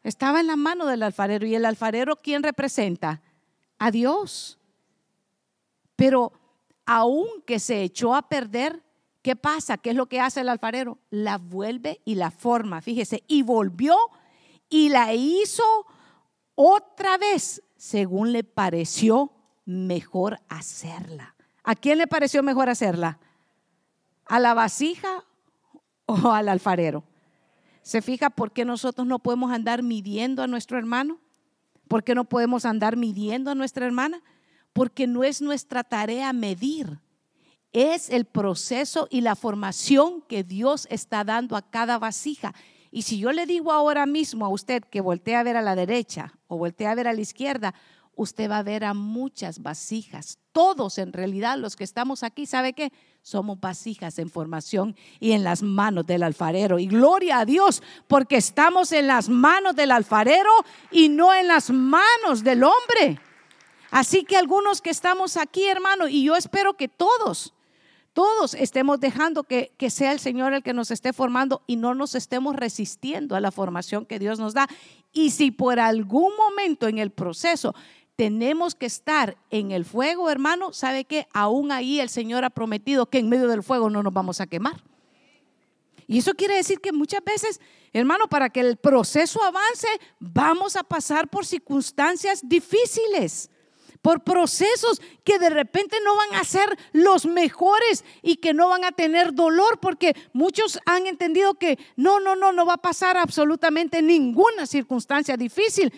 Estaba 0.08 0.40
en 0.40 0.46
la 0.46 0.56
mano 0.56 0.86
del 0.86 1.02
alfarero. 1.02 1.46
¿Y 1.46 1.54
el 1.54 1.64
alfarero 1.64 2.16
quién 2.16 2.42
representa? 2.42 3.22
A 3.78 3.90
Dios. 3.90 4.58
Pero 5.96 6.32
aunque 6.86 7.58
se 7.58 7.82
echó 7.82 8.14
a 8.14 8.28
perder, 8.28 8.82
¿qué 9.20 9.36
pasa? 9.36 9.76
¿Qué 9.76 9.90
es 9.90 9.96
lo 9.96 10.06
que 10.06 10.20
hace 10.20 10.40
el 10.40 10.48
alfarero? 10.48 10.98
La 11.10 11.36
vuelve 11.36 12.00
y 12.04 12.14
la 12.14 12.30
forma, 12.30 12.80
fíjese, 12.80 13.24
y 13.26 13.42
volvió 13.42 13.96
y 14.70 14.88
la 14.88 15.12
hizo 15.12 15.62
otra 16.54 17.18
vez 17.18 17.62
según 17.76 18.32
le 18.32 18.42
pareció 18.42 19.32
mejor 19.66 20.40
hacerla. 20.48 21.34
¿A 21.62 21.74
quién 21.74 21.98
le 21.98 22.06
pareció 22.06 22.42
mejor 22.42 22.70
hacerla? 22.70 23.18
¿A 24.24 24.40
la 24.40 24.54
vasija 24.54 25.24
o 26.06 26.32
al 26.32 26.48
alfarero? 26.48 27.04
¿Se 27.88 28.02
fija 28.02 28.28
por 28.28 28.52
qué 28.52 28.66
nosotros 28.66 29.06
no 29.06 29.18
podemos 29.18 29.50
andar 29.50 29.82
midiendo 29.82 30.42
a 30.42 30.46
nuestro 30.46 30.76
hermano? 30.76 31.20
¿Por 31.88 32.04
qué 32.04 32.14
no 32.14 32.24
podemos 32.24 32.66
andar 32.66 32.98
midiendo 32.98 33.50
a 33.50 33.54
nuestra 33.54 33.86
hermana? 33.86 34.22
Porque 34.74 35.06
no 35.06 35.24
es 35.24 35.40
nuestra 35.40 35.82
tarea 35.84 36.34
medir. 36.34 37.00
Es 37.72 38.10
el 38.10 38.26
proceso 38.26 39.08
y 39.10 39.22
la 39.22 39.36
formación 39.36 40.20
que 40.28 40.44
Dios 40.44 40.86
está 40.90 41.24
dando 41.24 41.56
a 41.56 41.62
cada 41.62 41.98
vasija. 41.98 42.54
Y 42.90 43.02
si 43.02 43.20
yo 43.20 43.32
le 43.32 43.46
digo 43.46 43.72
ahora 43.72 44.04
mismo 44.04 44.44
a 44.44 44.50
usted 44.50 44.84
que 44.84 45.00
voltee 45.00 45.36
a 45.36 45.42
ver 45.42 45.56
a 45.56 45.62
la 45.62 45.74
derecha 45.74 46.34
o 46.46 46.58
voltee 46.58 46.88
a 46.88 46.94
ver 46.94 47.08
a 47.08 47.14
la 47.14 47.22
izquierda, 47.22 47.72
usted 48.18 48.50
va 48.50 48.58
a 48.58 48.62
ver 48.64 48.84
a 48.84 48.94
muchas 48.94 49.62
vasijas. 49.62 50.38
Todos 50.50 50.98
en 50.98 51.12
realidad 51.12 51.56
los 51.56 51.76
que 51.76 51.84
estamos 51.84 52.24
aquí, 52.24 52.46
¿sabe 52.46 52.72
qué? 52.72 52.92
Somos 53.22 53.60
vasijas 53.60 54.18
en 54.18 54.28
formación 54.28 54.96
y 55.20 55.32
en 55.32 55.44
las 55.44 55.62
manos 55.62 56.04
del 56.04 56.24
alfarero. 56.24 56.80
Y 56.80 56.88
gloria 56.88 57.38
a 57.38 57.44
Dios, 57.44 57.80
porque 58.08 58.36
estamos 58.36 58.90
en 58.90 59.06
las 59.06 59.28
manos 59.28 59.76
del 59.76 59.92
alfarero 59.92 60.50
y 60.90 61.08
no 61.08 61.32
en 61.32 61.46
las 61.46 61.70
manos 61.70 62.42
del 62.42 62.64
hombre. 62.64 63.20
Así 63.92 64.24
que 64.24 64.36
algunos 64.36 64.82
que 64.82 64.90
estamos 64.90 65.36
aquí, 65.36 65.66
hermano, 65.66 66.08
y 66.08 66.24
yo 66.24 66.34
espero 66.34 66.74
que 66.74 66.88
todos, 66.88 67.54
todos 68.14 68.54
estemos 68.54 68.98
dejando 68.98 69.44
que, 69.44 69.72
que, 69.78 69.90
sea 69.90 70.10
el 70.10 70.18
Señor 70.18 70.54
el 70.54 70.64
que 70.64 70.74
nos 70.74 70.90
esté 70.90 71.12
formando 71.12 71.62
y 71.68 71.76
no 71.76 71.94
nos 71.94 72.16
estemos 72.16 72.56
resistiendo 72.56 73.36
a 73.36 73.40
la 73.40 73.52
formación 73.52 74.06
que 74.06 74.18
Dios 74.18 74.40
nos 74.40 74.54
da. 74.54 74.66
Y 75.12 75.30
si 75.30 75.52
por 75.52 75.78
algún 75.78 76.32
momento 76.36 76.88
en 76.88 76.98
el 76.98 77.12
proceso 77.12 77.74
tenemos 78.18 78.74
que 78.74 78.86
estar 78.86 79.36
en 79.48 79.70
el 79.70 79.84
fuego, 79.84 80.28
hermano. 80.28 80.72
¿Sabe 80.72 81.04
que 81.04 81.28
Aún 81.32 81.70
ahí 81.70 82.00
el 82.00 82.08
Señor 82.08 82.44
ha 82.44 82.50
prometido 82.50 83.06
que 83.06 83.18
en 83.18 83.28
medio 83.28 83.46
del 83.46 83.62
fuego 83.62 83.90
no 83.90 84.02
nos 84.02 84.12
vamos 84.12 84.40
a 84.40 84.48
quemar. 84.48 84.82
Y 86.08 86.18
eso 86.18 86.34
quiere 86.34 86.56
decir 86.56 86.80
que 86.80 86.90
muchas 86.90 87.22
veces, 87.22 87.60
hermano, 87.92 88.26
para 88.26 88.50
que 88.50 88.58
el 88.58 88.76
proceso 88.76 89.40
avance, 89.44 89.86
vamos 90.18 90.74
a 90.74 90.82
pasar 90.82 91.28
por 91.28 91.46
circunstancias 91.46 92.40
difíciles, 92.42 93.50
por 94.02 94.24
procesos 94.24 95.00
que 95.22 95.38
de 95.38 95.50
repente 95.50 95.98
no 96.04 96.16
van 96.16 96.40
a 96.40 96.44
ser 96.44 96.76
los 96.90 97.24
mejores 97.24 98.04
y 98.20 98.38
que 98.38 98.52
no 98.52 98.68
van 98.68 98.82
a 98.82 98.90
tener 98.90 99.32
dolor, 99.32 99.78
porque 99.78 100.16
muchos 100.32 100.80
han 100.86 101.06
entendido 101.06 101.54
que 101.54 101.78
no, 101.94 102.18
no, 102.18 102.34
no, 102.34 102.50
no 102.50 102.66
va 102.66 102.74
a 102.74 102.78
pasar 102.78 103.16
absolutamente 103.16 104.02
ninguna 104.02 104.66
circunstancia 104.66 105.36
difícil. 105.36 105.92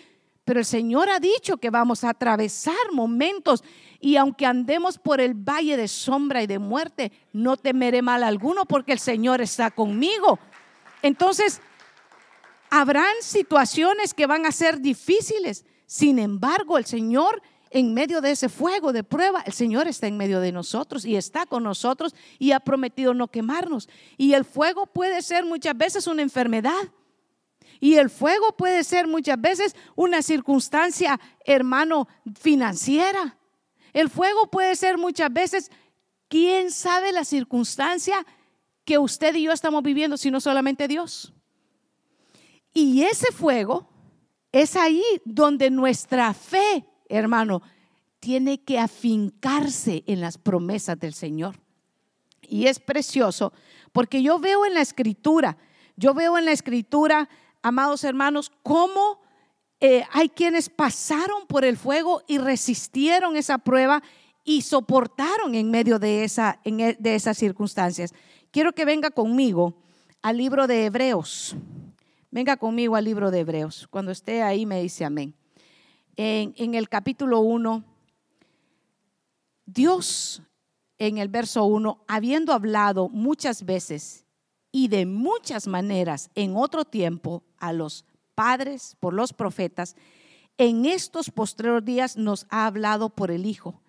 Pero 0.51 0.59
el 0.59 0.65
Señor 0.65 1.09
ha 1.09 1.21
dicho 1.21 1.55
que 1.55 1.69
vamos 1.69 2.03
a 2.03 2.09
atravesar 2.09 2.75
momentos 2.91 3.63
y 4.01 4.17
aunque 4.17 4.45
andemos 4.45 4.97
por 4.97 5.21
el 5.21 5.33
valle 5.33 5.77
de 5.77 5.87
sombra 5.87 6.43
y 6.43 6.47
de 6.47 6.59
muerte, 6.59 7.13
no 7.31 7.55
temeré 7.55 8.01
mal 8.01 8.21
alguno 8.21 8.65
porque 8.65 8.91
el 8.91 8.99
Señor 8.99 9.39
está 9.39 9.71
conmigo. 9.71 10.39
Entonces, 11.03 11.61
habrán 12.69 13.13
situaciones 13.21 14.13
que 14.13 14.27
van 14.27 14.45
a 14.45 14.51
ser 14.51 14.81
difíciles. 14.81 15.63
Sin 15.85 16.19
embargo, 16.19 16.77
el 16.77 16.85
Señor 16.85 17.41
en 17.69 17.93
medio 17.93 18.19
de 18.19 18.31
ese 18.31 18.49
fuego 18.49 18.91
de 18.91 19.05
prueba, 19.05 19.43
el 19.45 19.53
Señor 19.53 19.87
está 19.87 20.07
en 20.07 20.17
medio 20.17 20.41
de 20.41 20.51
nosotros 20.51 21.05
y 21.05 21.15
está 21.15 21.45
con 21.45 21.63
nosotros 21.63 22.13
y 22.39 22.51
ha 22.51 22.59
prometido 22.59 23.13
no 23.13 23.29
quemarnos. 23.29 23.87
Y 24.17 24.33
el 24.33 24.43
fuego 24.43 24.85
puede 24.85 25.21
ser 25.21 25.45
muchas 25.45 25.77
veces 25.77 26.07
una 26.07 26.23
enfermedad. 26.23 26.91
Y 27.81 27.95
el 27.95 28.11
fuego 28.11 28.55
puede 28.55 28.83
ser 28.83 29.07
muchas 29.07 29.41
veces 29.41 29.75
una 29.95 30.21
circunstancia, 30.21 31.19
hermano, 31.43 32.07
financiera. 32.39 33.39
El 33.91 34.07
fuego 34.07 34.51
puede 34.51 34.75
ser 34.75 34.99
muchas 34.99 35.33
veces, 35.33 35.71
quién 36.29 36.69
sabe 36.71 37.11
la 37.11 37.25
circunstancia 37.25 38.23
que 38.85 38.99
usted 38.99 39.33
y 39.33 39.43
yo 39.43 39.51
estamos 39.51 39.81
viviendo, 39.81 40.15
sino 40.15 40.39
solamente 40.39 40.87
Dios. 40.87 41.33
Y 42.71 43.01
ese 43.01 43.31
fuego 43.33 43.89
es 44.51 44.75
ahí 44.75 45.03
donde 45.25 45.71
nuestra 45.71 46.35
fe, 46.35 46.85
hermano, 47.09 47.63
tiene 48.19 48.63
que 48.63 48.77
afincarse 48.77 50.03
en 50.05 50.21
las 50.21 50.37
promesas 50.37 50.99
del 50.99 51.15
Señor. 51.15 51.59
Y 52.41 52.67
es 52.67 52.79
precioso 52.79 53.53
porque 53.91 54.21
yo 54.21 54.37
veo 54.37 54.67
en 54.67 54.75
la 54.75 54.81
escritura, 54.81 55.57
yo 55.95 56.13
veo 56.13 56.37
en 56.37 56.45
la 56.45 56.51
escritura, 56.51 57.27
amados 57.61 58.03
hermanos, 58.03 58.51
cómo 58.63 59.19
eh, 59.79 60.03
hay 60.11 60.29
quienes 60.29 60.69
pasaron 60.69 61.47
por 61.47 61.65
el 61.65 61.77
fuego 61.77 62.21
y 62.27 62.37
resistieron 62.37 63.35
esa 63.35 63.57
prueba 63.57 64.03
y 64.43 64.61
soportaron 64.61 65.55
en 65.55 65.71
medio 65.71 65.99
de, 65.99 66.23
esa, 66.23 66.59
e, 66.63 66.95
de 66.99 67.15
esas 67.15 67.37
circunstancias. 67.37 68.13
Quiero 68.51 68.73
que 68.73 68.85
venga 68.85 69.11
conmigo 69.11 69.75
al 70.21 70.37
libro 70.37 70.67
de 70.67 70.85
Hebreos. 70.85 71.55
Venga 72.29 72.57
conmigo 72.57 72.95
al 72.95 73.05
libro 73.05 73.31
de 73.31 73.39
Hebreos. 73.39 73.87
Cuando 73.89 74.11
esté 74.11 74.41
ahí 74.41 74.65
me 74.65 74.81
dice 74.81 75.03
amén. 75.03 75.33
En, 76.15 76.53
en 76.57 76.75
el 76.75 76.87
capítulo 76.89 77.39
1, 77.39 77.83
Dios 79.65 80.43
en 80.97 81.17
el 81.17 81.29
verso 81.29 81.65
1, 81.65 82.03
habiendo 82.07 82.53
hablado 82.53 83.09
muchas 83.09 83.65
veces 83.65 84.25
y 84.71 84.87
de 84.87 85.05
muchas 85.05 85.67
maneras 85.67 86.29
en 86.35 86.55
otro 86.55 86.85
tiempo 86.85 87.43
a 87.57 87.73
los 87.73 88.05
padres 88.35 88.95
por 88.99 89.13
los 89.13 89.33
profetas, 89.33 89.95
en 90.57 90.85
estos 90.85 91.29
postreros 91.31 91.83
días 91.83 92.17
nos 92.17 92.45
ha 92.49 92.65
hablado 92.65 93.09
por 93.09 93.31
el 93.31 93.45
Hijo, 93.45 93.81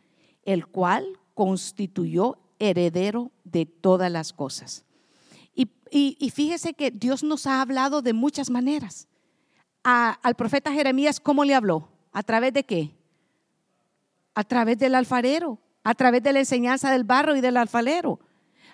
el 0.45 0.67
cual 0.67 1.19
constituyó 1.35 2.39
heredero 2.59 3.31
de 3.45 3.67
todas 3.67 4.11
las 4.11 4.33
cosas. 4.33 4.85
Y, 5.95 6.31
fíjese 6.31 6.73
que 6.73 6.91
Dios 6.91 7.23
nos 7.23 7.47
ha 7.47 7.61
hablado 7.61 8.01
de 8.01 8.15
muchas 8.15 8.49
maneras. 8.49 9.09
al 9.83 10.35
profeta 10.37 10.73
Jeremías, 10.73 11.21
¿cómo 11.21 11.45
le 11.45 11.55
habló? 11.55 11.89
¿A 12.12 12.23
través 12.23 12.55
de 12.55 12.65
qué? 12.65 12.95
A 14.35 14.43
través 14.43 14.79
del 14.79 14.95
alfarero, 14.95 15.59
a 15.85 15.95
través 15.95 16.23
de 16.23 16.33
la 16.33 16.39
enseñanza 16.39 16.91
del 16.91 17.05
barro 17.05 17.37
y 17.37 17.43
del 17.43 17.59
alfarero. 17.59 18.21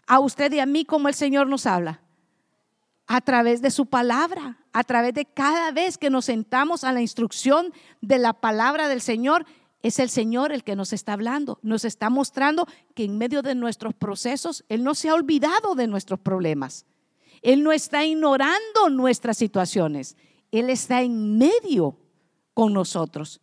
A 0.09 0.21
usted 0.21 0.51
y 0.53 0.59
a 0.59 0.67
mí, 0.67 0.87
¿cómo 0.87 1.09
el 1.09 1.15
Señor 1.15 1.49
nos 1.49 1.67
habla? 1.67 2.01
A 3.07 3.21
través 3.21 3.61
de 3.61 3.71
su 3.71 3.87
palabra, 3.87 4.59
a 4.73 4.83
través 4.83 5.13
de 5.13 5.27
cada 5.27 5.71
vez 5.71 5.99
que 5.99 6.09
nos 6.09 6.25
sentamos 6.25 6.83
a 6.83 6.93
la 6.93 7.03
instrucción 7.03 7.73
de 8.01 8.19
la 8.19 8.33
palabra 8.33 8.89
del 8.89 9.03
Señor 9.03 9.45
es 9.83 9.99
el 9.99 10.09
Señor 10.09 10.51
el 10.51 10.65
que 10.65 10.77
nos 10.77 10.93
está 10.93 11.13
hablando, 11.13 11.59
nos 11.63 11.85
está 11.85 12.11
mostrando 12.11 12.67
que 12.95 13.05
en 13.05 13.19
medio 13.19 13.43
de 13.43 13.55
nuestros 13.55 13.95
procesos 13.95 14.65
Él 14.69 14.83
no 14.83 14.95
se 14.95 15.11
ha 15.11 15.15
olvidado 15.15 15.75
de 15.75 15.87
nuestros 15.87 16.19
problemas. 16.19 16.87
Él 17.43 17.63
no 17.63 17.71
está 17.71 18.05
ignorando 18.05 18.89
nuestras 18.91 19.37
situaciones. 19.37 20.17
Él 20.51 20.71
está 20.71 21.03
en 21.03 21.39
medio 21.39 21.99
con 22.55 22.73
nosotros. 22.73 23.41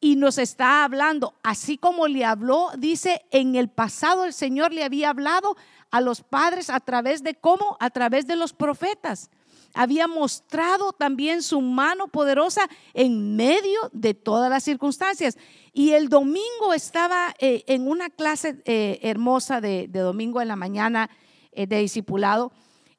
Y 0.00 0.16
nos 0.16 0.38
está 0.38 0.84
hablando, 0.84 1.34
así 1.42 1.76
como 1.76 2.06
le 2.06 2.24
habló, 2.24 2.70
dice, 2.78 3.22
en 3.30 3.56
el 3.56 3.68
pasado 3.68 4.24
el 4.24 4.32
Señor 4.32 4.72
le 4.72 4.84
había 4.84 5.10
hablado 5.10 5.56
a 5.90 6.00
los 6.00 6.22
padres 6.22 6.70
a 6.70 6.78
través 6.80 7.22
de 7.22 7.34
cómo, 7.34 7.76
a 7.80 7.90
través 7.90 8.26
de 8.26 8.36
los 8.36 8.52
profetas. 8.52 9.30
Había 9.74 10.06
mostrado 10.06 10.92
también 10.92 11.42
su 11.42 11.60
mano 11.60 12.08
poderosa 12.08 12.68
en 12.94 13.36
medio 13.36 13.90
de 13.92 14.14
todas 14.14 14.50
las 14.50 14.64
circunstancias. 14.64 15.36
Y 15.72 15.90
el 15.90 16.08
domingo 16.08 16.72
estaba 16.74 17.34
eh, 17.38 17.64
en 17.66 17.88
una 17.88 18.08
clase 18.08 18.62
eh, 18.64 18.98
hermosa 19.02 19.60
de, 19.60 19.88
domingo 19.88 20.40
en 20.40 20.48
la 20.48 20.56
mañana 20.56 21.10
eh, 21.52 21.66
de 21.66 21.78
discipulado 21.78 22.52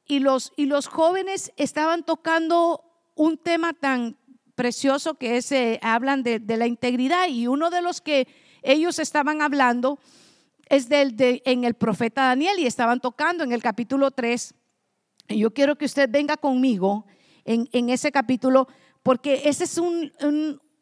y 0.06 0.20
los, 0.20 0.54
y 0.56 0.66
los 0.66 0.88
jóvenes 0.88 1.54
estaban 1.58 2.04
tocando 2.04 2.84
un 3.16 3.38
tema 3.38 3.74
tan 3.74 4.18
precioso 4.60 5.14
que 5.14 5.38
es, 5.38 5.54
hablan 5.82 6.22
de, 6.22 6.42
la 6.58 6.68
integridad 6.68 7.30
y 7.30 7.48
uno 7.48 7.70
de 7.70 7.82
los 7.82 8.02
que 8.02 8.28
ellos 8.62 9.00
estaban 9.00 9.42
hablando 9.42 10.00
es 10.68 10.90
del, 10.90 11.16
de, 11.16 11.42
en 11.46 11.64
el 11.64 11.76
profeta 11.76 12.24
Daniel 12.24 12.60
y 12.60 12.66
estaban 12.66 13.00
tocando 13.00 13.46
en 13.46 13.54
el 13.54 13.62
capítulo 13.62 14.12
3 14.12 14.54
yo 15.38 15.54
quiero 15.54 15.78
que 15.78 15.86
usted 15.86 16.10
venga 16.10 16.38
conmigo 16.38 17.06
en, 17.46 17.90
ese 17.90 18.12
capítulo, 18.12 18.68
porque 19.02 19.44
ese 19.46 19.64
es 19.64 19.78
un, 19.78 20.12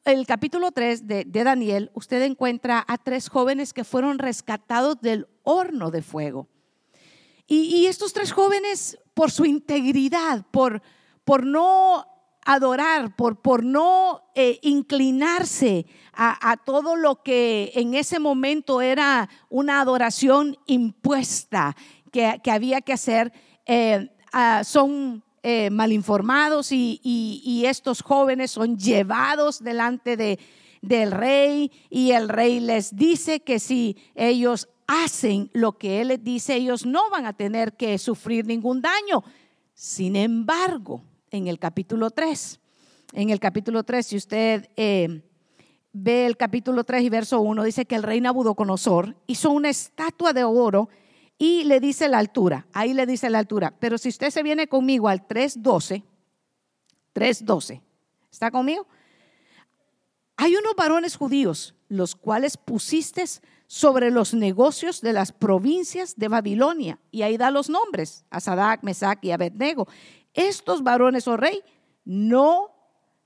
el 0.06 0.26
capítulo 0.26 0.72
3 0.72 1.08
de, 1.08 1.26
Daniel, 1.26 1.92
usted 1.94 2.22
encuentra 2.24 2.84
a 2.88 2.98
tres 2.98 3.30
jóvenes 3.30 3.74
que 3.74 3.84
fueron 3.84 4.20
rescatados 4.20 5.00
del 5.02 5.28
horno 5.44 5.92
de 5.92 6.02
fuego. 6.02 6.48
Y, 7.50 7.86
estos 7.86 8.12
tres 8.12 8.34
jóvenes, 8.34 8.98
por 9.14 9.32
su 9.32 9.46
integridad, 9.46 10.46
por, 10.52 10.82
por 11.24 11.46
no 11.46 12.06
adorar, 12.48 13.16
por, 13.16 13.42
por 13.42 13.64
no 13.64 14.24
eh, 14.36 14.60
inclinarse 14.62 15.86
a, 16.14 16.58
todo 16.66 16.96
lo 16.96 17.22
que 17.22 17.72
en 17.76 17.94
ese 17.94 18.20
momento 18.20 18.82
era 18.82 19.30
una 19.50 19.82
adoración 19.82 20.58
impuesta 20.66 21.76
que, 22.12 22.40
había 22.50 22.82
que 22.82 22.94
hacer, 22.94 23.32
eh, 23.68 24.10
Ah, 24.40 24.64
son 24.64 25.24
eh, 25.42 25.70
malinformados 25.70 26.72
y, 26.72 27.64
estos 27.66 28.02
jóvenes 28.02 28.52
son 28.52 28.78
llevados 28.78 29.64
delante 29.64 30.18
de, 30.18 30.40
del 30.82 31.12
rey 31.12 31.72
y 31.90 32.12
el 32.12 32.30
rey 32.30 32.60
les 32.60 32.96
dice 32.96 33.40
que 33.40 33.60
si 33.60 33.98
ellos 34.16 34.70
hacen 34.86 35.50
lo 35.54 35.78
que 35.78 36.02
él 36.02 36.10
les 36.10 36.24
dice, 36.24 36.56
ellos 36.56 36.86
no 36.86 37.10
van 37.10 37.26
a 37.26 37.34
tener 37.34 37.76
que 37.76 37.98
sufrir 37.98 38.46
ningún 38.46 38.82
daño. 38.82 39.24
Sin 39.74 40.16
embargo, 40.16 41.02
en 41.32 41.48
el 41.48 41.60
capítulo 41.60 42.12
3, 42.12 42.60
en 43.14 43.30
el 43.30 43.40
capítulo 43.40 43.84
3, 43.84 44.06
si 44.06 44.18
usted 44.18 44.70
eh, 44.76 45.22
ve 45.94 46.26
el 46.26 46.38
capítulo 46.38 46.84
3 46.84 47.04
y 47.04 47.10
verso 47.10 47.40
1, 47.40 47.64
dice 47.64 47.86
que 47.86 47.96
el 47.96 48.04
rey 48.04 48.22
Nabucodonosor 48.22 49.16
hizo 49.28 49.52
una 49.52 49.70
estatua 49.70 50.34
de 50.34 50.44
oro 50.44 50.90
y 51.38 51.64
le 51.64 51.80
dice 51.80 52.08
la 52.08 52.18
altura, 52.18 52.68
ahí 52.74 52.94
le 52.94 53.06
dice 53.06 53.30
la 53.30 53.40
altura. 53.40 53.74
Pero 53.80 53.98
si 53.98 54.10
usted 54.10 54.30
se 54.30 54.44
viene 54.44 54.68
conmigo 54.68 55.08
al 55.08 55.28
3.12, 55.28 56.04
3.12, 57.14 57.82
¿está 58.32 58.52
conmigo? 58.52 58.88
Hay 60.36 60.56
unos 60.56 60.76
varones 60.76 61.16
judíos, 61.16 61.76
los 61.88 62.16
cuales 62.16 62.58
pusiste 62.58 63.24
sobre 63.66 64.12
los 64.12 64.34
negocios 64.34 65.02
de 65.02 65.14
las 65.14 65.32
provincias 65.32 66.16
de 66.16 66.28
Babilonia. 66.28 67.00
Y 67.12 67.24
ahí 67.24 67.38
da 67.38 67.52
los 67.52 67.70
nombres, 67.70 68.26
a 68.30 68.40
Sadak, 68.40 68.84
Mesac 68.84 69.24
y 69.24 69.32
Abednego. 69.32 69.88
Estos 70.38 70.84
varones, 70.84 71.28
oh 71.28 71.36
rey, 71.36 71.64
no 72.06 72.70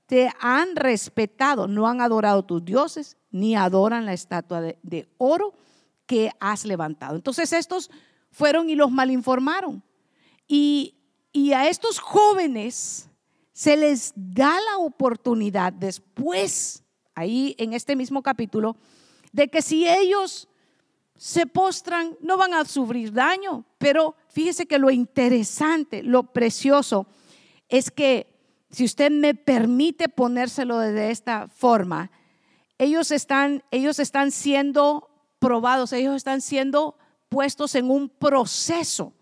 te 0.06 0.32
han 0.40 0.74
respetado, 0.76 1.68
no 1.68 1.86
han 1.86 2.00
adorado 2.00 2.42
tus 2.42 2.64
dioses, 2.64 3.18
ni 3.30 3.54
adoran 3.54 4.06
la 4.06 4.14
estatua 4.14 4.62
de, 4.62 5.08
oro 5.18 5.52
que 6.06 6.30
has 6.40 6.64
levantado. 6.64 7.14
Entonces 7.14 7.52
estos 7.52 7.90
fueron 8.30 8.70
y 8.70 8.74
los 8.74 8.90
malinformaron. 8.90 9.82
Y 10.48 10.96
a 11.54 11.68
estos 11.68 11.98
jóvenes 11.98 13.10
se 13.52 13.76
les 13.76 14.14
da 14.16 14.58
la 14.70 14.78
oportunidad 14.78 15.70
después, 15.70 16.82
ahí 17.14 17.54
en 17.58 17.74
este 17.74 17.94
mismo 17.94 18.22
capítulo, 18.22 18.76
de 19.32 19.48
que 19.48 19.60
si 19.60 19.86
ellos 19.86 20.48
se 21.22 21.46
postran, 21.46 22.16
no 22.20 22.36
van 22.36 22.52
a 22.52 22.64
sufrir 22.64 23.12
daño. 23.12 23.64
Pero 23.78 24.16
fíjese 24.28 24.66
que 24.66 24.80
lo 24.80 24.90
interesante, 24.90 26.02
lo 26.02 26.24
precioso, 26.24 27.06
es 27.68 27.92
que 27.92 28.26
si 28.70 28.84
usted 28.84 29.12
me 29.12 29.36
permite 29.36 30.08
ponérselo 30.08 30.80
de 30.80 31.12
esta 31.12 31.46
forma, 31.46 32.10
ellos 32.76 33.12
están, 33.12 33.62
ellos 33.70 34.00
están 34.00 34.32
siendo 34.32 35.10
probados, 35.38 35.92
ellos 35.92 36.16
están 36.16 36.40
siendo 36.40 36.98
puestos 37.28 37.76
en 37.76 37.88
un 37.88 38.08
proceso, 38.08 39.12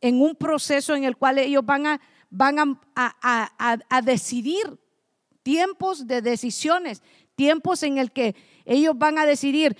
en 0.00 0.20
un 0.20 0.34
proceso 0.34 0.96
en 0.96 1.04
el 1.04 1.16
cual 1.16 1.38
ellos 1.38 1.64
van 1.64 1.86
a, 1.86 2.00
van 2.28 2.80
a, 2.96 4.02
decidir 4.02 4.80
tiempos 5.44 6.08
de 6.08 6.22
decisiones, 6.22 7.04
tiempos 7.36 7.84
en 7.84 7.98
el 7.98 8.10
que 8.10 8.34
ellos 8.64 8.98
van 8.98 9.16
a 9.18 9.26
decidir 9.26 9.76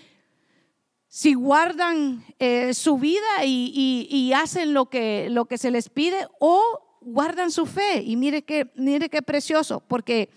si 1.17 1.33
guardan 1.33 2.23
eh, 2.39 2.75
su 2.75 2.99
vida 2.99 3.43
y, 3.43 4.33
hacen 4.35 4.75
lo 4.75 4.91
que, 4.91 5.31
lo 5.31 5.47
que 5.47 5.57
se 5.57 5.71
les 5.71 5.89
pide 5.89 6.29
o 6.41 6.61
guardan 7.01 7.51
su 7.51 7.65
fe. 7.65 8.03
Y 8.03 8.17
mire 8.17 8.43
qué, 8.43 8.71
mire 8.75 9.09
qué 9.09 9.23
precioso, 9.23 9.83
porque 9.89 10.29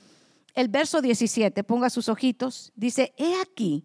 el 0.53 0.69
verso 0.69 1.01
17, 1.01 1.65
ponga 1.65 1.89
sus 1.89 2.07
ojitos, 2.07 2.71
dice, 2.77 3.13
he 3.17 3.41
aquí, 3.41 3.83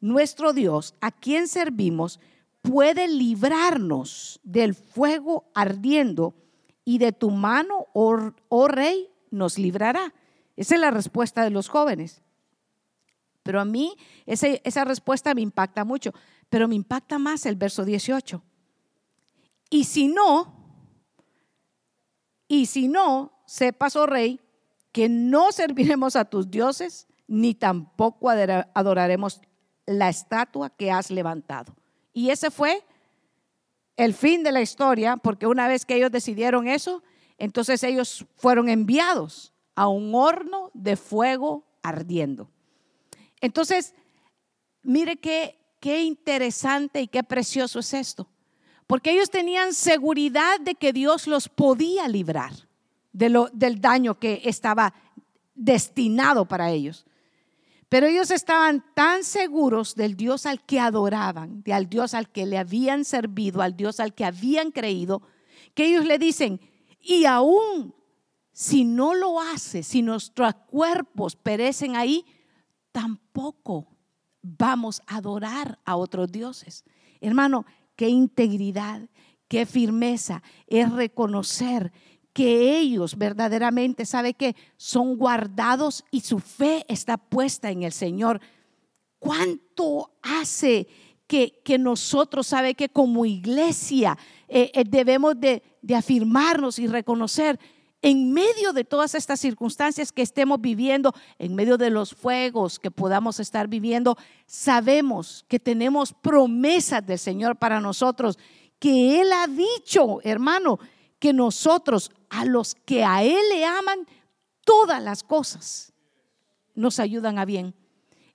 nuestro 0.00 0.52
Dios, 0.52 0.96
a 1.00 1.12
quien 1.12 1.46
servimos, 1.46 2.18
puede 2.60 3.06
librarnos 3.06 4.40
del 4.42 4.74
fuego 4.74 5.44
ardiendo 5.54 6.34
y 6.84 6.98
de 6.98 7.12
tu 7.12 7.30
mano, 7.30 7.86
oh, 7.92 8.32
oh, 8.48 8.66
rey, 8.66 9.10
nos 9.30 9.60
librará. 9.60 10.12
Esa 10.56 10.74
es 10.74 10.80
la 10.80 10.90
respuesta 10.90 11.44
de 11.44 11.50
los 11.50 11.68
jóvenes. 11.68 12.20
Pero 13.44 13.60
a 13.60 13.64
mí 13.64 13.96
esa 14.26 14.84
respuesta 14.84 15.34
me 15.34 15.40
impacta 15.40 15.84
mucho, 15.84 16.12
pero 16.52 16.68
me 16.68 16.74
impacta 16.74 17.18
más 17.18 17.46
el 17.46 17.56
verso 17.56 17.82
18. 17.82 18.42
Y 19.70 19.84
si 19.84 20.06
no, 20.06 20.52
y 22.46 22.66
si 22.66 22.88
no, 22.88 23.32
sepas, 23.46 23.96
oh 23.96 24.04
rey, 24.04 24.38
que 24.92 25.08
no 25.08 25.50
serviremos 25.50 26.14
a 26.14 26.26
tus 26.26 26.50
dioses, 26.50 27.08
ni 27.26 27.54
tampoco 27.54 28.28
adoraremos 28.28 29.40
la 29.86 30.10
estatua 30.10 30.68
que 30.68 30.90
has 30.90 31.10
levantado. 31.10 31.74
Y 32.12 32.28
ese 32.28 32.50
fue 32.50 32.84
el 33.96 34.12
fin 34.12 34.42
de 34.42 34.52
la 34.52 34.60
historia, 34.60 35.16
porque 35.16 35.46
una 35.46 35.68
vez 35.68 35.86
que 35.86 35.94
ellos 35.94 36.12
decidieron 36.12 36.68
eso, 36.68 37.02
entonces 37.38 37.82
ellos 37.82 38.26
fueron 38.36 38.68
enviados 38.68 39.54
a 39.74 39.88
un 39.88 40.14
horno 40.14 40.70
de 40.74 40.96
fuego 40.96 41.64
ardiendo. 41.82 42.50
Entonces, 43.40 43.94
mire 44.82 45.16
qué, 45.16 45.61
qué 45.82 46.04
interesante 46.04 47.02
y 47.02 47.08
qué 47.08 47.24
precioso 47.24 47.80
es 47.80 47.92
esto, 47.92 48.28
porque 48.86 49.10
ellos 49.10 49.30
tenían 49.30 49.74
seguridad 49.74 50.60
de 50.60 50.76
que 50.76 50.92
Dios 50.92 51.26
los 51.26 51.48
podía 51.48 52.06
librar 52.06 52.52
del 53.12 53.80
daño 53.80 54.16
que 54.16 54.42
estaba 54.44 54.94
destinado 55.56 56.46
para 56.46 56.70
ellos. 56.70 57.04
Pero 57.88 58.06
ellos 58.06 58.30
estaban 58.30 58.84
tan 58.94 59.24
seguros 59.24 59.96
del 59.96 60.16
Dios 60.16 60.46
al 60.46 60.64
que 60.64 60.78
adoraban, 60.78 61.64
de 61.64 61.72
al 61.72 61.88
Dios 61.88 62.14
al 62.14 62.30
que 62.30 62.46
le 62.46 62.58
habían 62.58 63.04
servido, 63.04 63.60
al 63.60 63.76
Dios 63.76 63.98
al 63.98 64.14
que 64.14 64.24
habían 64.24 64.70
creído, 64.70 65.20
que 65.74 65.86
ellos 65.86 66.04
le 66.04 66.16
dicen, 66.16 66.60
y 67.00 67.24
aún 67.24 67.92
si 68.52 68.84
no 68.84 69.14
lo 69.14 69.40
hace, 69.40 69.82
si 69.82 70.00
nuestros 70.00 70.54
cuerpos 70.68 71.34
perecen 71.34 71.96
ahí, 71.96 72.24
tampoco 72.92 73.91
vamos 74.42 75.00
a 75.06 75.16
adorar 75.16 75.78
a 75.84 75.96
otros 75.96 76.30
dioses. 76.30 76.84
Hermano, 77.20 77.64
qué 77.96 78.08
integridad, 78.08 79.08
qué 79.48 79.64
firmeza 79.66 80.42
es 80.66 80.90
reconocer 80.92 81.92
que 82.32 82.78
ellos 82.78 83.16
verdaderamente, 83.16 84.06
¿sabe 84.06 84.34
que 84.34 84.56
Son 84.76 85.16
guardados 85.16 86.04
y 86.10 86.20
su 86.20 86.38
fe 86.38 86.84
está 86.88 87.16
puesta 87.16 87.70
en 87.70 87.82
el 87.82 87.92
Señor. 87.92 88.40
¿Cuánto 89.18 90.12
hace 90.22 90.88
que, 91.26 91.60
que 91.64 91.78
nosotros, 91.78 92.46
¿sabe 92.46 92.74
que 92.74 92.88
Como 92.88 93.24
iglesia 93.24 94.18
eh, 94.48 94.70
eh, 94.74 94.84
debemos 94.84 95.38
de, 95.38 95.62
de 95.82 95.94
afirmarnos 95.94 96.78
y 96.78 96.86
reconocer 96.86 97.58
en 98.02 98.32
medio 98.32 98.72
de 98.72 98.84
todas 98.84 99.14
estas 99.14 99.38
circunstancias 99.38 100.10
que 100.10 100.22
estemos 100.22 100.60
viviendo, 100.60 101.14
en 101.38 101.54
medio 101.54 101.78
de 101.78 101.88
los 101.88 102.12
fuegos 102.12 102.80
que 102.80 102.90
podamos 102.90 103.38
estar 103.38 103.68
viviendo, 103.68 104.18
sabemos 104.44 105.44
que 105.46 105.60
tenemos 105.60 106.12
promesas 106.12 107.06
del 107.06 107.20
Señor 107.20 107.56
para 107.56 107.80
nosotros, 107.80 108.38
que 108.80 109.20
Él 109.20 109.32
ha 109.32 109.46
dicho, 109.46 110.18
hermano, 110.24 110.80
que 111.20 111.32
nosotros, 111.32 112.10
a 112.28 112.44
los 112.44 112.74
que 112.74 113.04
a 113.04 113.22
Él 113.22 113.48
le 113.50 113.64
aman, 113.64 114.06
todas 114.64 115.00
las 115.00 115.22
cosas 115.22 115.92
nos 116.74 116.98
ayudan 116.98 117.38
a 117.38 117.44
bien. 117.44 117.72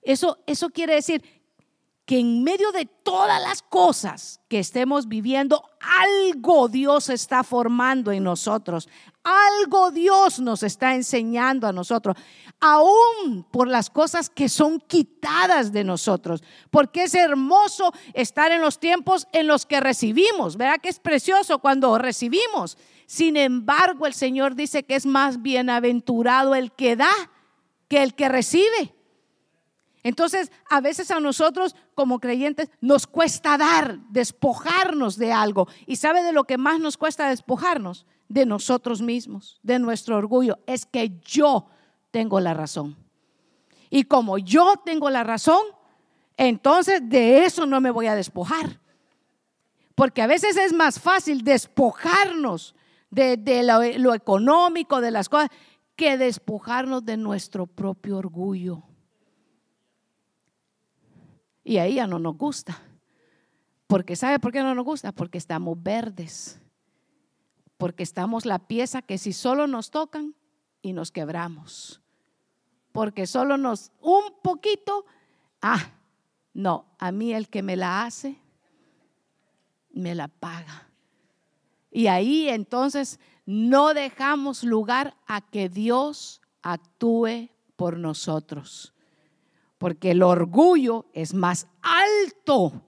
Eso, 0.00 0.38
eso 0.46 0.70
quiere 0.70 0.94
decir 0.94 1.22
que 2.08 2.18
en 2.18 2.42
medio 2.42 2.72
de 2.72 2.86
todas 2.86 3.38
las 3.42 3.60
cosas 3.60 4.40
que 4.48 4.60
estemos 4.60 5.08
viviendo, 5.08 5.62
algo 5.78 6.70
Dios 6.70 7.10
está 7.10 7.44
formando 7.44 8.12
en 8.12 8.24
nosotros, 8.24 8.88
algo 9.22 9.90
Dios 9.90 10.40
nos 10.40 10.62
está 10.62 10.94
enseñando 10.94 11.66
a 11.66 11.72
nosotros, 11.74 12.16
aún 12.60 13.46
por 13.50 13.68
las 13.68 13.90
cosas 13.90 14.30
que 14.30 14.48
son 14.48 14.80
quitadas 14.80 15.70
de 15.70 15.84
nosotros, 15.84 16.42
porque 16.70 17.02
es 17.02 17.14
hermoso 17.14 17.92
estar 18.14 18.52
en 18.52 18.62
los 18.62 18.80
tiempos 18.80 19.28
en 19.32 19.46
los 19.46 19.66
que 19.66 19.78
recibimos, 19.78 20.56
¿verdad 20.56 20.80
que 20.80 20.88
es 20.88 21.00
precioso 21.00 21.58
cuando 21.58 21.98
recibimos? 21.98 22.78
Sin 23.04 23.36
embargo, 23.36 24.06
el 24.06 24.14
Señor 24.14 24.54
dice 24.54 24.82
que 24.82 24.94
es 24.94 25.04
más 25.04 25.42
bienaventurado 25.42 26.54
el 26.54 26.72
que 26.72 26.96
da 26.96 27.12
que 27.86 28.02
el 28.02 28.14
que 28.14 28.30
recibe. 28.30 28.97
Entonces, 30.02 30.52
a 30.70 30.80
veces 30.80 31.10
a 31.10 31.20
nosotros 31.20 31.74
como 31.94 32.20
creyentes 32.20 32.70
nos 32.80 33.06
cuesta 33.06 33.58
dar, 33.58 33.98
despojarnos 34.10 35.16
de 35.16 35.32
algo. 35.32 35.68
¿Y 35.86 35.96
sabe 35.96 36.22
de 36.22 36.32
lo 36.32 36.44
que 36.44 36.58
más 36.58 36.80
nos 36.80 36.96
cuesta 36.96 37.28
despojarnos? 37.28 38.06
De 38.28 38.46
nosotros 38.46 39.00
mismos, 39.00 39.58
de 39.62 39.78
nuestro 39.78 40.16
orgullo. 40.16 40.58
Es 40.66 40.86
que 40.86 41.18
yo 41.24 41.66
tengo 42.10 42.40
la 42.40 42.54
razón. 42.54 42.96
Y 43.90 44.04
como 44.04 44.38
yo 44.38 44.74
tengo 44.84 45.10
la 45.10 45.24
razón, 45.24 45.62
entonces 46.36 47.00
de 47.02 47.44
eso 47.44 47.66
no 47.66 47.80
me 47.80 47.90
voy 47.90 48.06
a 48.06 48.14
despojar. 48.14 48.80
Porque 49.94 50.22
a 50.22 50.26
veces 50.26 50.56
es 50.56 50.72
más 50.72 51.00
fácil 51.00 51.42
despojarnos 51.42 52.74
de, 53.10 53.62
lo, 53.98 54.14
económico, 54.14 55.00
de 55.00 55.10
las 55.10 55.28
cosas, 55.28 55.48
que 55.96 56.16
despojarnos 56.16 57.04
de 57.04 57.16
nuestro 57.16 57.66
propio 57.66 58.18
orgullo. 58.18 58.84
Y 61.68 61.76
ahí 61.76 61.96
ya 61.96 62.06
no 62.06 62.18
nos 62.18 62.38
gusta. 62.38 62.80
Porque 63.86 64.16
¿sabe 64.16 64.38
por 64.38 64.52
qué 64.52 64.62
no 64.62 64.74
nos 64.74 64.86
gusta? 64.86 65.12
Porque 65.12 65.36
estamos 65.36 65.76
verdes. 65.82 66.62
Porque 67.76 68.02
estamos 68.02 68.46
la 68.46 68.58
pieza 68.58 69.02
que 69.02 69.18
si 69.18 69.34
solo 69.34 69.66
nos 69.66 69.90
tocan 69.90 70.34
y 70.80 70.94
nos 70.94 71.12
quebramos. 71.12 72.00
Porque 72.90 73.26
solo 73.26 73.58
nos 73.58 73.92
un 74.00 74.40
poquito, 74.42 75.04
ah, 75.60 75.92
no, 76.54 76.86
a 76.98 77.12
mí 77.12 77.34
el 77.34 77.50
que 77.50 77.62
me 77.62 77.76
la 77.76 78.06
hace, 78.06 78.40
me 79.90 80.14
la 80.14 80.28
paga. 80.28 80.88
Y 81.90 82.06
ahí 82.06 82.48
entonces 82.48 83.20
no 83.44 83.92
dejamos 83.92 84.64
lugar 84.64 85.18
a 85.26 85.42
que 85.42 85.68
Dios 85.68 86.40
actúe 86.62 87.50
por 87.76 87.98
nosotros 87.98 88.94
porque 89.78 90.10
el 90.10 90.22
orgullo 90.22 91.06
es 91.12 91.32
más 91.32 91.68
alto 91.80 92.82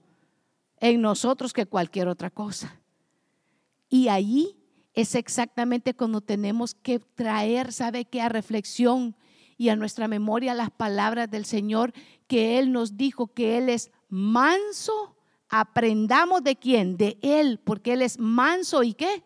en 0.77 1.01
nosotros 1.01 1.53
que 1.53 1.65
cualquier 1.65 2.07
otra 2.07 2.29
cosa. 2.29 2.79
Y 3.89 4.09
allí 4.09 4.57
es 4.93 5.15
exactamente 5.15 5.93
cuando 5.93 6.21
tenemos 6.21 6.75
que 6.75 6.99
traer, 6.99 7.71
¿sabe 7.71 8.05
qué? 8.05 8.21
A 8.21 8.29
reflexión 8.29 9.15
y 9.57 9.69
a 9.69 9.75
nuestra 9.75 10.07
memoria 10.07 10.53
las 10.53 10.71
palabras 10.71 11.29
del 11.29 11.45
Señor 11.45 11.93
que 12.27 12.59
Él 12.59 12.71
nos 12.71 12.97
dijo 12.97 13.27
que 13.27 13.57
Él 13.57 13.69
es 13.69 13.91
manso. 14.09 15.15
Aprendamos 15.49 16.43
de 16.43 16.55
quién? 16.55 16.97
De 16.97 17.17
Él, 17.21 17.59
porque 17.63 17.93
Él 17.93 18.01
es 18.01 18.19
manso 18.19 18.83
y 18.83 18.93
qué? 18.93 19.23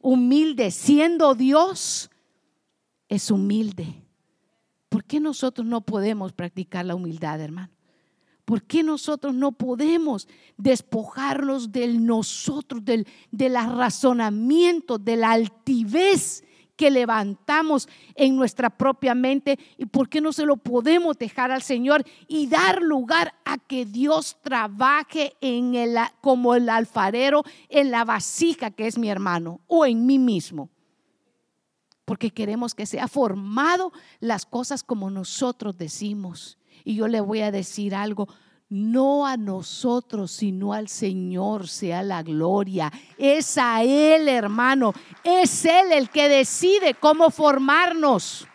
Humilde, 0.00 0.70
siendo 0.70 1.34
Dios, 1.34 2.10
es 3.08 3.30
humilde. 3.30 4.03
¿Por 4.94 5.02
qué 5.02 5.18
nosotros 5.18 5.66
no 5.66 5.80
podemos 5.80 6.32
practicar 6.32 6.84
la 6.84 6.94
humildad, 6.94 7.40
hermano? 7.40 7.72
¿Por 8.44 8.62
qué 8.62 8.84
nosotros 8.84 9.34
no 9.34 9.50
podemos 9.50 10.28
despojarnos 10.56 11.72
del 11.72 12.06
nosotros, 12.06 12.84
del, 12.84 13.04
del 13.32 13.54
razonamiento, 13.54 14.98
de 14.98 15.16
la 15.16 15.32
altivez 15.32 16.44
que 16.76 16.92
levantamos 16.92 17.88
en 18.14 18.36
nuestra 18.36 18.70
propia 18.70 19.16
mente? 19.16 19.58
¿Y 19.78 19.86
por 19.86 20.08
qué 20.08 20.20
no 20.20 20.32
se 20.32 20.46
lo 20.46 20.58
podemos 20.58 21.18
dejar 21.18 21.50
al 21.50 21.62
Señor 21.62 22.04
y 22.28 22.46
dar 22.46 22.80
lugar 22.80 23.34
a 23.44 23.58
que 23.58 23.86
Dios 23.86 24.36
trabaje 24.42 25.34
en 25.40 25.74
el, 25.74 25.96
como 26.20 26.54
el 26.54 26.68
alfarero 26.68 27.42
en 27.68 27.90
la 27.90 28.04
vasija 28.04 28.70
que 28.70 28.86
es 28.86 28.96
mi 28.96 29.10
hermano 29.10 29.60
o 29.66 29.86
en 29.86 30.06
mí 30.06 30.20
mismo? 30.20 30.70
Porque 32.04 32.30
queremos 32.30 32.74
que 32.74 32.86
sea 32.86 33.08
formado 33.08 33.92
las 34.20 34.46
cosas 34.46 34.82
como 34.82 35.10
nosotros 35.10 35.76
decimos. 35.78 36.58
Y 36.84 36.96
yo 36.96 37.08
le 37.08 37.20
voy 37.20 37.40
a 37.40 37.50
decir 37.50 37.94
algo, 37.94 38.28
no 38.68 39.26
a 39.26 39.36
nosotros, 39.36 40.32
sino 40.32 40.72
al 40.72 40.88
Señor 40.88 41.68
sea 41.68 42.02
la 42.02 42.22
gloria. 42.22 42.92
Es 43.16 43.56
a 43.56 43.82
Él, 43.82 44.28
hermano. 44.28 44.92
Es 45.22 45.64
Él 45.64 45.92
el 45.92 46.10
que 46.10 46.28
decide 46.28 46.94
cómo 46.94 47.30
formarnos. 47.30 48.46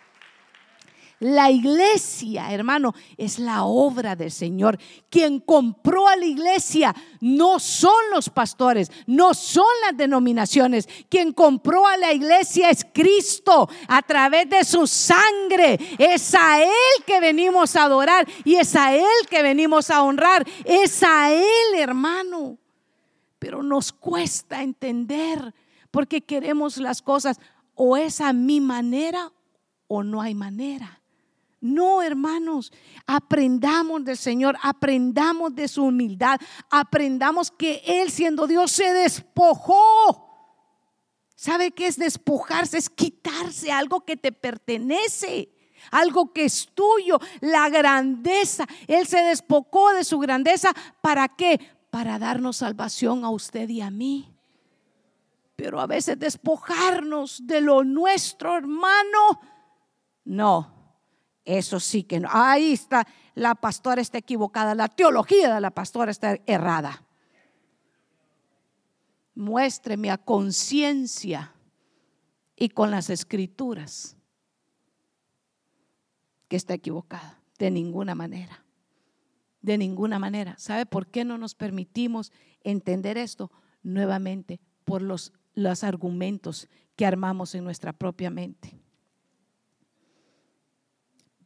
La 1.20 1.50
iglesia, 1.50 2.50
hermano, 2.50 2.94
es 3.18 3.38
la 3.38 3.64
obra 3.64 4.16
del 4.16 4.30
Señor. 4.30 4.78
Quien 5.10 5.40
compró 5.40 6.08
a 6.08 6.16
la 6.16 6.24
iglesia 6.24 6.96
no 7.20 7.58
son 7.58 7.92
los 8.10 8.30
pastores, 8.30 8.90
no 9.06 9.34
son 9.34 9.66
las 9.84 9.94
denominaciones. 9.98 10.88
Quien 11.10 11.34
compró 11.34 11.86
a 11.86 11.98
la 11.98 12.14
iglesia 12.14 12.70
es 12.70 12.86
Cristo 12.90 13.68
a 13.86 14.00
través 14.00 14.48
de 14.48 14.64
su 14.64 14.86
sangre. 14.86 15.78
Es 15.98 16.34
a 16.34 16.62
Él 16.62 17.04
que 17.06 17.20
venimos 17.20 17.76
a 17.76 17.84
adorar 17.84 18.26
y 18.42 18.54
es 18.54 18.74
a 18.74 18.96
Él 18.96 19.04
que 19.28 19.42
venimos 19.42 19.90
a 19.90 20.02
honrar. 20.02 20.46
Es 20.64 21.02
a 21.02 21.30
Él, 21.30 21.74
hermano. 21.76 22.56
Pero 23.38 23.62
nos 23.62 23.92
cuesta 23.92 24.62
entender 24.62 25.52
porque 25.90 26.22
queremos 26.22 26.78
las 26.78 27.02
cosas 27.02 27.38
o 27.74 27.98
es 27.98 28.22
a 28.22 28.32
mi 28.32 28.62
manera 28.62 29.30
o 29.86 30.02
no 30.02 30.22
hay 30.22 30.34
manera. 30.34 30.99
No, 31.60 32.00
hermanos, 32.00 32.72
aprendamos 33.06 34.02
del 34.04 34.16
Señor, 34.16 34.56
aprendamos 34.62 35.54
de 35.54 35.68
su 35.68 35.84
humildad, 35.84 36.40
aprendamos 36.70 37.50
que 37.50 37.82
Él 37.84 38.10
siendo 38.10 38.46
Dios 38.46 38.72
se 38.72 38.94
despojó. 38.94 40.26
¿Sabe 41.34 41.72
qué 41.72 41.86
es 41.86 41.96
despojarse? 41.96 42.78
Es 42.78 42.88
quitarse 42.88 43.70
algo 43.70 44.06
que 44.06 44.16
te 44.16 44.32
pertenece, 44.32 45.52
algo 45.90 46.32
que 46.32 46.44
es 46.44 46.70
tuyo, 46.74 47.18
la 47.40 47.68
grandeza. 47.68 48.66
Él 48.86 49.06
se 49.06 49.20
despojó 49.20 49.92
de 49.92 50.04
su 50.04 50.18
grandeza. 50.18 50.72
¿Para 51.02 51.28
qué? 51.28 51.60
Para 51.90 52.18
darnos 52.18 52.58
salvación 52.58 53.24
a 53.24 53.30
usted 53.30 53.68
y 53.68 53.82
a 53.82 53.90
mí. 53.90 54.34
Pero 55.56 55.78
a 55.78 55.86
veces 55.86 56.18
despojarnos 56.18 57.46
de 57.46 57.60
lo 57.60 57.84
nuestro, 57.84 58.56
hermano, 58.56 59.40
no 60.24 60.79
eso 61.44 61.80
sí 61.80 62.02
que 62.02 62.20
no. 62.20 62.28
Ahí 62.30 62.72
está, 62.72 63.06
la 63.34 63.54
pastora 63.54 64.00
está 64.00 64.18
equivocada, 64.18 64.74
la 64.74 64.88
teología 64.88 65.54
de 65.54 65.60
la 65.60 65.70
pastora 65.70 66.10
está 66.10 66.38
errada. 66.46 67.04
Muéstreme 69.34 70.10
a 70.10 70.18
conciencia 70.18 71.54
y 72.56 72.68
con 72.68 72.90
las 72.90 73.08
escrituras 73.10 74.16
que 76.48 76.56
está 76.56 76.74
equivocada. 76.74 77.38
De 77.58 77.70
ninguna 77.70 78.14
manera. 78.14 78.64
De 79.62 79.78
ninguna 79.78 80.18
manera. 80.18 80.56
¿Sabe 80.58 80.86
por 80.86 81.06
qué 81.06 81.24
no 81.24 81.38
nos 81.38 81.54
permitimos 81.54 82.32
entender 82.64 83.18
esto? 83.18 83.50
Nuevamente, 83.82 84.60
por 84.84 85.02
los, 85.02 85.32
los 85.54 85.84
argumentos 85.84 86.68
que 86.96 87.06
armamos 87.06 87.54
en 87.54 87.64
nuestra 87.64 87.92
propia 87.92 88.30
mente. 88.30 88.79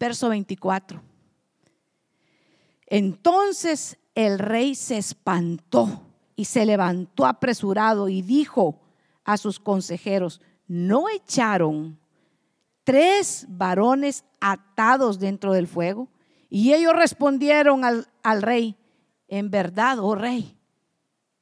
Verso 0.04 0.28
24. 0.28 1.00
Entonces 2.88 3.96
el 4.14 4.38
rey 4.38 4.74
se 4.74 4.98
espantó 4.98 6.02
y 6.36 6.44
se 6.44 6.66
levantó 6.66 7.24
apresurado 7.24 8.10
y 8.10 8.20
dijo 8.20 8.82
a 9.24 9.38
sus 9.38 9.58
consejeros, 9.58 10.42
¿no 10.66 11.08
echaron 11.08 11.98
tres 12.82 13.46
varones 13.48 14.26
atados 14.42 15.18
dentro 15.18 15.54
del 15.54 15.66
fuego? 15.66 16.10
Y 16.50 16.74
ellos 16.74 16.92
respondieron 16.94 17.82
al, 17.86 18.06
al 18.22 18.42
rey, 18.42 18.76
en 19.26 19.50
verdad, 19.50 20.00
oh 20.00 20.14
rey, 20.14 20.54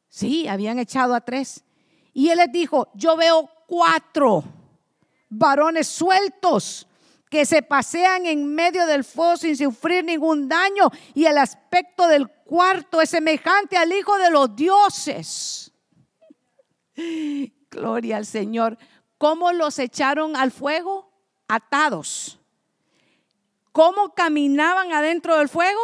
sí, 0.09 0.47
habían 0.47 0.79
echado 0.79 1.17
a 1.17 1.21
tres. 1.21 1.65
Y 2.13 2.29
él 2.29 2.39
les 2.39 2.53
dijo, 2.53 2.93
yo 2.95 3.17
veo 3.17 3.51
cuatro 3.67 4.45
varones 5.29 5.89
sueltos 5.89 6.87
que 7.33 7.47
se 7.47 7.63
pasean 7.63 8.27
en 8.27 8.55
medio 8.55 8.85
del 8.85 9.05
fuego 9.05 9.39
sin 9.39 9.57
sufrir 9.57 10.05
ningún 10.05 10.51
daño 10.51 10.91
y 11.15 11.25
el 11.25 11.39
aspecto 11.39 12.07
del 12.07 12.29
cuarto 12.29 13.01
es 13.01 13.09
semejante 13.09 13.79
al 13.79 13.91
Hijo 13.91 14.19
de 14.19 14.31
los 14.31 14.55
dioses. 14.55 15.73
Gloria 17.71 18.19
al 18.19 18.27
Señor. 18.27 18.77
¿Cómo 19.17 19.51
los 19.53 19.79
echaron 19.79 20.37
al 20.37 20.51
fuego? 20.51 21.11
Atados. 21.49 22.39
¿Cómo 23.73 24.13
caminaban 24.13 24.93
adentro 24.93 25.39
del 25.39 25.49
fuego? 25.49 25.81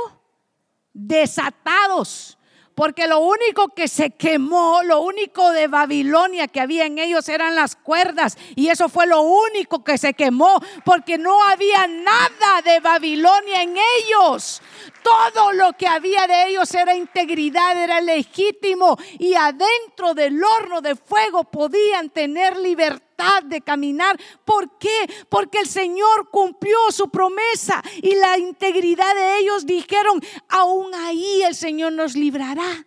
Desatados 0.92 2.37
porque 2.78 3.08
lo 3.08 3.18
único 3.18 3.70
que 3.70 3.88
se 3.88 4.10
quemó, 4.10 4.84
lo 4.84 5.00
único 5.00 5.50
de 5.50 5.66
Babilonia 5.66 6.46
que 6.46 6.60
había 6.60 6.86
en 6.86 7.00
ellos 7.00 7.28
eran 7.28 7.56
las 7.56 7.74
cuerdas. 7.74 8.38
Y 8.54 8.68
eso 8.68 8.88
fue 8.88 9.08
lo 9.08 9.20
único 9.22 9.82
que 9.82 9.98
se 9.98 10.14
quemó, 10.14 10.62
porque 10.84 11.18
no 11.18 11.42
había 11.42 11.88
nada 11.88 12.62
de 12.64 12.78
Babilonia 12.78 13.62
en 13.64 13.74
ellos. 13.98 14.62
Todo 15.02 15.52
lo 15.54 15.72
que 15.72 15.88
había 15.88 16.28
de 16.28 16.50
ellos 16.50 16.72
era 16.72 16.94
integridad, 16.94 17.76
era 17.76 18.00
legítimo. 18.00 18.96
Y 19.18 19.34
adentro 19.34 20.14
del 20.14 20.40
horno 20.40 20.80
de 20.80 20.94
fuego 20.94 21.42
podían 21.50 22.10
tener 22.10 22.56
libertad 22.58 23.07
de 23.44 23.60
caminar. 23.60 24.18
¿Por 24.44 24.78
qué? 24.78 25.08
Porque 25.28 25.58
el 25.60 25.66
Señor 25.66 26.30
cumplió 26.30 26.76
su 26.90 27.08
promesa 27.10 27.82
y 28.02 28.14
la 28.14 28.38
integridad 28.38 29.14
de 29.14 29.38
ellos 29.38 29.66
dijeron, 29.66 30.22
aún 30.48 30.94
ahí 30.94 31.42
el 31.42 31.54
Señor 31.54 31.92
nos 31.92 32.14
librará. 32.14 32.86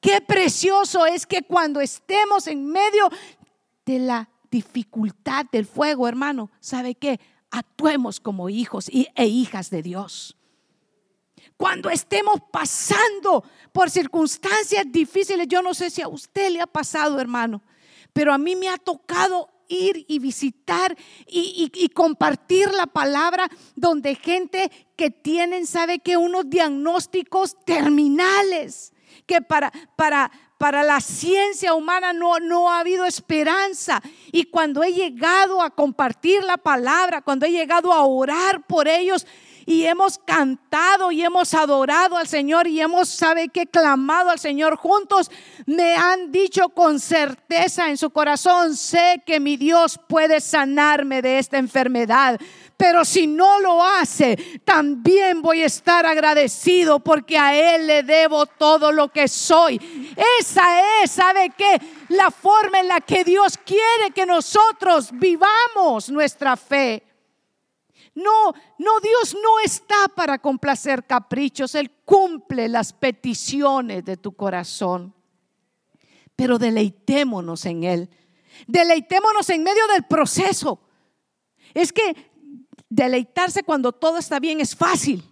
Qué 0.00 0.20
precioso 0.20 1.06
es 1.06 1.26
que 1.26 1.42
cuando 1.42 1.80
estemos 1.80 2.46
en 2.46 2.66
medio 2.66 3.08
de 3.84 3.98
la 3.98 4.28
dificultad 4.50 5.46
del 5.50 5.66
fuego, 5.66 6.08
hermano, 6.08 6.50
¿sabe 6.60 6.94
qué? 6.94 7.20
Actuemos 7.50 8.20
como 8.20 8.48
hijos 8.48 8.88
e 8.88 9.26
hijas 9.26 9.70
de 9.70 9.82
Dios. 9.82 10.36
Cuando 11.56 11.90
estemos 11.90 12.40
pasando 12.50 13.44
por 13.72 13.90
circunstancias 13.90 14.84
difíciles, 14.88 15.46
yo 15.48 15.62
no 15.62 15.74
sé 15.74 15.90
si 15.90 16.02
a 16.02 16.08
usted 16.08 16.50
le 16.50 16.60
ha 16.60 16.66
pasado, 16.66 17.20
hermano, 17.20 17.62
pero 18.12 18.32
a 18.32 18.38
mí 18.38 18.56
me 18.56 18.68
ha 18.68 18.78
tocado 18.78 19.48
ir 19.68 20.04
y 20.08 20.18
visitar 20.18 20.96
y, 21.26 21.88
compartir 21.94 22.72
la 22.72 22.86
palabra 22.86 23.48
donde 23.74 24.14
gente 24.14 24.70
que 24.96 25.10
tienen, 25.10 25.66
sabe 25.66 25.98
que 25.98 26.16
unos 26.16 26.48
diagnósticos 26.48 27.56
terminales, 27.64 28.92
que 29.26 29.40
para, 29.40 29.72
para, 29.96 30.30
para 30.58 30.82
la 30.82 31.00
ciencia 31.00 31.74
humana 31.74 32.12
no, 32.12 32.38
no 32.38 32.70
ha 32.70 32.80
habido 32.80 33.04
esperanza. 33.04 34.02
Y 34.30 34.44
cuando 34.44 34.82
he 34.82 34.92
llegado 34.92 35.62
a 35.62 35.70
compartir 35.70 36.42
la 36.44 36.58
palabra, 36.58 37.22
cuando 37.22 37.46
he 37.46 37.50
llegado 37.50 37.92
a 37.92 38.04
orar 38.04 38.66
por 38.66 38.88
ellos, 38.88 39.26
y 39.66 39.84
hemos 39.84 40.18
cantado 40.18 41.12
y 41.12 41.22
hemos 41.22 41.54
adorado 41.54 42.16
al 42.16 42.26
Señor 42.26 42.66
y 42.66 42.80
hemos, 42.80 43.08
sabe 43.08 43.48
que, 43.48 43.66
clamado 43.66 44.30
al 44.30 44.38
Señor 44.38 44.76
juntos, 44.76 45.30
me 45.66 45.94
han 45.94 46.32
dicho 46.32 46.68
con 46.70 47.00
certeza 47.00 47.88
en 47.88 47.96
su 47.96 48.10
corazón, 48.10 48.76
sé 48.76 49.22
que 49.24 49.40
mi 49.40 49.56
Dios 49.56 49.98
puede 50.08 50.40
sanarme 50.40 51.22
de 51.22 51.38
esta 51.38 51.58
enfermedad. 51.58 52.40
Pero 52.76 53.04
si 53.04 53.28
no 53.28 53.60
lo 53.60 53.80
hace, 53.84 54.36
también 54.64 55.40
voy 55.40 55.62
a 55.62 55.66
estar 55.66 56.04
agradecido 56.04 56.98
porque 56.98 57.38
a 57.38 57.54
Él 57.54 57.86
le 57.86 58.02
debo 58.02 58.46
todo 58.46 58.90
lo 58.90 59.08
que 59.08 59.28
soy. 59.28 59.80
Esa 60.40 61.02
es, 61.02 61.12
¿sabe 61.12 61.52
qué? 61.56 61.80
La 62.08 62.32
forma 62.32 62.80
en 62.80 62.88
la 62.88 63.00
que 63.00 63.22
Dios 63.22 63.56
quiere 63.58 64.10
que 64.12 64.26
nosotros 64.26 65.10
vivamos 65.12 66.10
nuestra 66.10 66.56
fe. 66.56 67.04
No, 68.14 68.52
no, 68.78 69.00
Dios 69.00 69.34
no 69.34 69.58
está 69.64 70.08
para 70.14 70.38
complacer 70.38 71.06
caprichos, 71.06 71.74
Él 71.74 71.90
cumple 72.04 72.68
las 72.68 72.92
peticiones 72.92 74.04
de 74.04 74.16
tu 74.16 74.32
corazón. 74.32 75.14
Pero 76.36 76.58
deleitémonos 76.58 77.64
en 77.64 77.84
Él, 77.84 78.10
deleitémonos 78.66 79.48
en 79.50 79.62
medio 79.62 79.86
del 79.88 80.04
proceso. 80.04 80.80
Es 81.72 81.92
que 81.92 82.14
deleitarse 82.88 83.62
cuando 83.62 83.92
todo 83.92 84.18
está 84.18 84.38
bien 84.38 84.60
es 84.60 84.76
fácil 84.76 85.31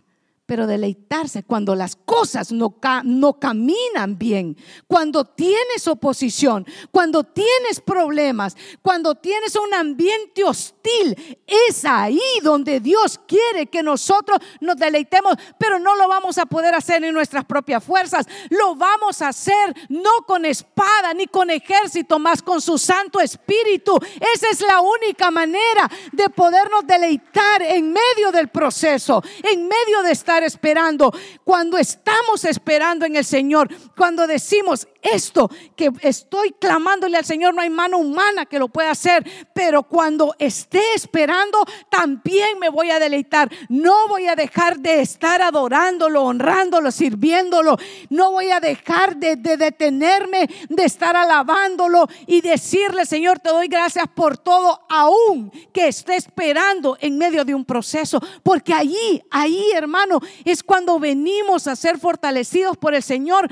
pero 0.50 0.66
deleitarse 0.66 1.44
cuando 1.44 1.76
las 1.76 1.94
cosas 1.94 2.50
no, 2.50 2.74
no 3.04 3.38
caminan 3.38 4.18
bien, 4.18 4.56
cuando 4.88 5.24
tienes 5.24 5.86
oposición, 5.86 6.66
cuando 6.90 7.22
tienes 7.22 7.80
problemas, 7.80 8.56
cuando 8.82 9.14
tienes 9.14 9.54
un 9.54 9.72
ambiente 9.72 10.42
hostil, 10.42 11.40
es 11.46 11.84
ahí 11.84 12.18
donde 12.42 12.80
Dios 12.80 13.20
quiere 13.28 13.68
que 13.68 13.84
nosotros 13.84 14.40
nos 14.60 14.76
deleitemos, 14.76 15.36
pero 15.56 15.78
no 15.78 15.94
lo 15.94 16.08
vamos 16.08 16.36
a 16.36 16.46
poder 16.46 16.74
hacer 16.74 17.04
en 17.04 17.14
nuestras 17.14 17.44
propias 17.44 17.84
fuerzas, 17.84 18.26
lo 18.48 18.74
vamos 18.74 19.22
a 19.22 19.28
hacer 19.28 19.72
no 19.88 20.10
con 20.26 20.44
espada 20.44 21.14
ni 21.14 21.28
con 21.28 21.48
ejército, 21.50 22.18
más 22.18 22.42
con 22.42 22.60
su 22.60 22.76
Santo 22.76 23.20
Espíritu. 23.20 23.96
Esa 24.34 24.50
es 24.50 24.60
la 24.62 24.80
única 24.80 25.30
manera 25.30 25.88
de 26.10 26.28
podernos 26.28 26.84
deleitar 26.88 27.62
en 27.62 27.92
medio 27.92 28.32
del 28.32 28.48
proceso, 28.48 29.22
en 29.44 29.68
medio 29.68 30.02
de 30.02 30.10
estar 30.10 30.39
esperando. 30.42 31.12
Cuando 31.44 31.78
estamos 31.78 32.44
esperando 32.44 33.06
en 33.06 33.16
el 33.16 33.24
Señor, 33.24 33.68
cuando 33.96 34.26
decimos, 34.26 34.86
esto 35.02 35.50
que 35.76 35.90
estoy 36.02 36.52
clamándole 36.52 37.16
al 37.16 37.24
Señor, 37.24 37.54
no 37.54 37.62
hay 37.62 37.70
mano 37.70 37.98
humana 37.98 38.46
que 38.46 38.58
lo 38.58 38.68
pueda 38.68 38.90
hacer, 38.90 39.24
pero 39.54 39.82
cuando 39.82 40.34
esté 40.38 40.82
esperando, 40.94 41.58
también 41.88 42.58
me 42.58 42.68
voy 42.68 42.90
a 42.90 42.98
deleitar. 42.98 43.50
No 43.68 44.08
voy 44.08 44.26
a 44.26 44.36
dejar 44.36 44.78
de 44.78 45.00
estar 45.00 45.42
adorándolo, 45.42 46.24
honrándolo, 46.24 46.90
sirviéndolo. 46.90 47.76
No 48.08 48.32
voy 48.32 48.50
a 48.50 48.60
dejar 48.60 49.16
de, 49.16 49.36
detenerme, 49.36 50.48
de 50.68 50.84
estar 50.84 51.16
alabándolo 51.16 52.08
y 52.26 52.40
decirle, 52.40 53.06
Señor, 53.06 53.38
te 53.38 53.50
doy 53.50 53.68
gracias 53.68 54.06
por 54.14 54.38
todo, 54.38 54.80
aún 54.88 55.50
que 55.72 55.88
esté 55.88 56.16
esperando 56.16 56.96
en 57.00 57.18
medio 57.18 57.44
de 57.44 57.54
un 57.54 57.64
proceso, 57.64 58.20
porque 58.42 58.74
allí, 58.74 59.22
ahí, 59.30 59.70
hermano, 59.74 60.20
es 60.44 60.62
cuando 60.62 60.98
venimos 60.98 61.66
a 61.66 61.76
ser 61.76 61.98
fortalecidos 61.98 62.76
por 62.76 62.94
el 62.94 63.02
Señor 63.02 63.48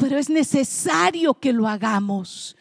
pero 0.00 0.18
es 0.18 0.30
necesario 0.30 1.34
que 1.34 1.52
lo 1.52 1.68
hagamos. 1.68 2.56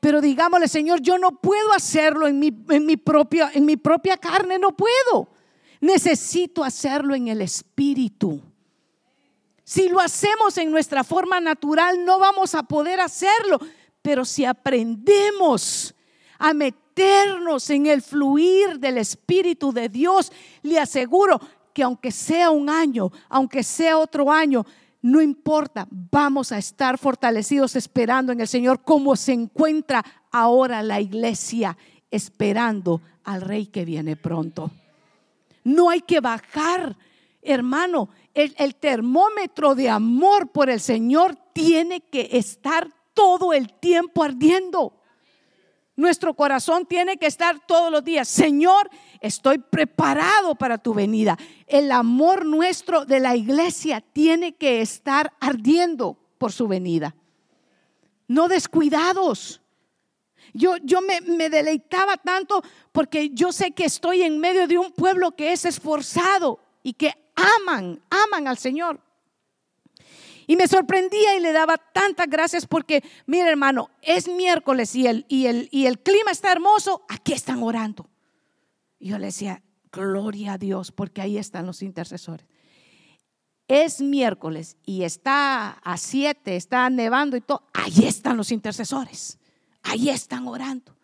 Pero 0.00 0.20
digámosle, 0.20 0.68
Señor, 0.68 1.00
yo 1.00 1.18
no 1.18 1.32
puedo 1.32 1.72
hacerlo 1.72 2.26
en 2.26 2.38
mi, 2.38 2.52
en 2.70 2.86
mi, 2.86 2.96
propia, 2.96 3.50
en 3.52 3.66
mi 3.66 3.76
propia 3.76 4.16
carne, 4.16 4.58
no 4.58 4.74
puedo. 4.74 5.28
Necesito 5.80 6.64
hacerlo 6.64 7.14
en 7.14 7.28
el 7.28 7.42
Espíritu. 7.42 8.40
Si 9.64 9.88
lo 9.88 10.00
hacemos 10.00 10.56
en 10.56 10.70
nuestra 10.70 11.04
forma 11.04 11.40
natural, 11.40 12.04
no 12.04 12.18
vamos 12.18 12.54
a 12.54 12.62
poder 12.62 13.00
hacerlo. 13.00 13.58
Pero 14.00 14.24
si 14.24 14.46
aprendemos 14.46 15.94
a 16.38 16.54
meternos 16.54 17.68
en 17.68 17.86
el 17.86 18.00
fluir 18.00 18.78
del 18.78 18.96
Espíritu 18.96 19.72
de 19.72 19.88
Dios, 19.90 20.32
le 20.62 20.78
aseguro 20.78 21.38
que 21.74 21.82
aunque 21.82 22.12
sea 22.12 22.50
un 22.50 22.70
año, 22.70 23.10
aunque 23.28 23.62
sea 23.62 23.98
otro 23.98 24.32
año, 24.32 24.64
no 25.08 25.22
importa, 25.22 25.88
vamos 25.90 26.52
a 26.52 26.58
estar 26.58 26.98
fortalecidos 26.98 27.76
esperando 27.76 28.30
en 28.30 28.42
el 28.42 28.46
Señor 28.46 28.82
como 28.82 29.16
se 29.16 29.32
encuentra 29.32 30.04
ahora 30.30 30.82
la 30.82 31.00
iglesia 31.00 31.78
esperando 32.10 33.00
al 33.24 33.40
rey 33.40 33.68
que 33.68 33.86
viene 33.86 34.16
pronto. 34.16 34.70
No 35.64 35.88
hay 35.88 36.02
que 36.02 36.20
bajar, 36.20 36.94
hermano, 37.40 38.10
el, 38.34 38.54
el, 38.58 38.74
termómetro 38.74 39.74
de 39.74 39.88
amor 39.88 40.52
por 40.52 40.68
el 40.68 40.78
Señor 40.78 41.36
tiene 41.54 42.02
que 42.02 42.28
estar 42.32 42.90
todo 43.14 43.54
el 43.54 43.72
tiempo 43.72 44.22
ardiendo. 44.22 44.92
Nuestro 45.98 46.32
corazón 46.32 46.86
tiene 46.86 47.16
que 47.16 47.26
estar 47.26 47.58
todos 47.66 47.90
los 47.90 48.04
días, 48.04 48.28
Señor, 48.28 48.88
estoy 49.20 49.58
preparado 49.58 50.54
para 50.54 50.78
tu 50.78 50.94
venida. 50.94 51.36
El 51.66 51.90
amor 51.90 52.46
nuestro 52.46 53.04
de 53.04 53.18
la 53.18 53.34
iglesia 53.34 54.00
tiene 54.00 54.54
que 54.54 54.80
estar 54.80 55.32
ardiendo 55.40 56.16
por 56.38 56.52
su 56.52 56.68
venida. 56.68 57.16
No 58.28 58.46
descuidados. 58.46 59.60
Yo, 60.54 60.76
yo 60.84 61.00
me, 61.00 61.20
me, 61.20 61.50
deleitaba 61.50 62.16
tanto 62.16 62.62
porque 62.92 63.30
yo 63.30 63.50
sé 63.50 63.72
que 63.72 63.86
estoy 63.86 64.22
en 64.22 64.38
medio 64.38 64.68
de 64.68 64.78
un 64.78 64.92
pueblo 64.92 65.32
que 65.32 65.50
es 65.52 65.64
esforzado 65.64 66.60
y 66.84 66.92
que 66.92 67.12
aman, 67.34 68.00
aman 68.08 68.46
al 68.46 68.58
Señor. 68.58 69.00
Y 70.48 70.56
me 70.56 70.66
sorprendía 70.66 71.36
y 71.36 71.40
le 71.40 71.52
daba 71.52 71.76
tantas 71.76 72.26
gracias 72.26 72.66
porque, 72.66 73.04
mira 73.26 73.50
hermano, 73.50 73.90
es 74.00 74.28
miércoles 74.28 74.94
y 74.94 75.06
el, 75.06 75.26
y 75.28 75.44
el, 75.44 75.68
y 75.70 75.84
el 75.84 75.98
clima 75.98 76.30
está 76.30 76.50
hermoso, 76.50 77.04
aquí 77.06 77.34
están 77.34 77.62
orando. 77.62 78.08
Y 78.98 79.10
yo 79.10 79.18
le 79.18 79.26
decía, 79.26 79.62
gloria 79.92 80.54
a 80.54 80.58
Dios, 80.58 80.90
porque 80.90 81.20
ahí 81.20 81.36
están 81.36 81.66
los 81.66 81.82
intercesores. 81.82 82.46
Es 83.68 84.00
miércoles 84.00 84.78
y 84.86 85.02
está 85.02 85.72
a 85.72 85.98
siete, 85.98 86.56
está 86.56 86.88
nevando 86.88 87.36
y 87.36 87.42
todo, 87.42 87.68
ahí 87.74 88.06
están 88.06 88.38
los 88.38 88.50
intercesores, 88.50 89.38
ahí 89.82 90.08
están 90.08 90.48
orando. 90.48 90.96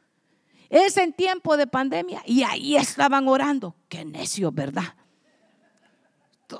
Es 0.70 0.96
en 0.96 1.12
tiempo 1.12 1.58
de 1.58 1.66
pandemia 1.66 2.22
y 2.24 2.44
ahí 2.44 2.76
estaban 2.76 3.28
orando. 3.28 3.76
Qué 3.90 4.06
necio, 4.06 4.50
¿verdad? 4.50 4.96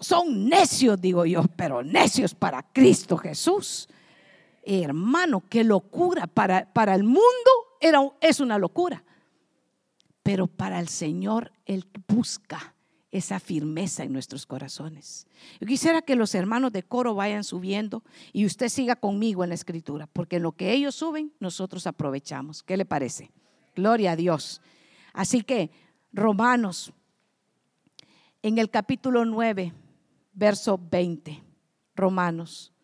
Son 0.01 0.49
necios, 0.49 1.01
digo 1.01 1.25
yo, 1.25 1.43
pero 1.57 1.83
necios 1.83 2.35
para 2.35 2.63
Cristo 2.63 3.17
Jesús. 3.17 3.89
Hermano, 4.63 5.43
qué 5.49 5.65
locura. 5.65 6.27
Para, 6.27 6.73
para 6.73 6.95
el 6.95 7.05
mundo 7.05 7.23
era, 7.81 8.01
es 8.21 8.41
una 8.41 8.59
locura. 8.59 9.05
Pero 10.23 10.47
para 10.47 10.81
el 10.81 10.89
Señor, 10.89 11.53
Él 11.67 11.87
busca 12.09 12.75
esa 13.15 13.39
firmeza 13.39 14.03
en 14.03 14.13
nuestros 14.13 14.45
corazones. 14.45 15.29
Yo 15.61 15.67
quisiera 15.69 16.03
que 16.03 16.17
los 16.17 16.35
hermanos 16.35 16.73
de 16.73 16.83
coro 16.83 17.15
vayan 17.15 17.45
subiendo 17.45 18.03
y 18.33 18.45
usted 18.45 18.69
siga 18.69 18.97
conmigo 18.97 19.45
en 19.45 19.51
la 19.51 19.55
escritura, 19.55 20.09
porque 20.09 20.37
en 20.37 20.43
lo 20.43 20.53
que 20.53 20.73
ellos 20.73 20.97
suben, 20.97 21.33
nosotros 21.39 21.87
aprovechamos. 21.87 22.65
¿Qué 22.65 22.77
le 22.77 22.85
parece? 22.85 23.31
Gloria 23.77 24.13
a 24.13 24.17
Dios. 24.17 24.61
Así 25.13 25.43
que, 25.43 25.71
Romanos, 26.13 26.93
en 28.45 28.59
el 28.59 28.69
capítulo 28.69 29.25
9, 29.25 29.73
verso 30.35 30.79
20, 30.91 31.43
Romanos. 31.97 32.75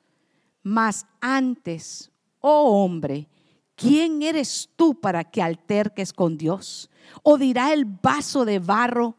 Mas 0.62 1.06
antes, 1.20 2.10
oh 2.38 2.82
hombre, 2.82 3.28
¿quién 3.74 4.22
eres 4.22 4.70
tú 4.74 4.98
para 4.98 5.22
que 5.22 5.42
alterques 5.42 6.14
con 6.14 6.38
Dios? 6.38 6.88
¿O 7.22 7.36
dirá 7.36 7.74
el 7.74 7.84
vaso 7.84 8.46
de 8.46 8.58
barro 8.58 9.18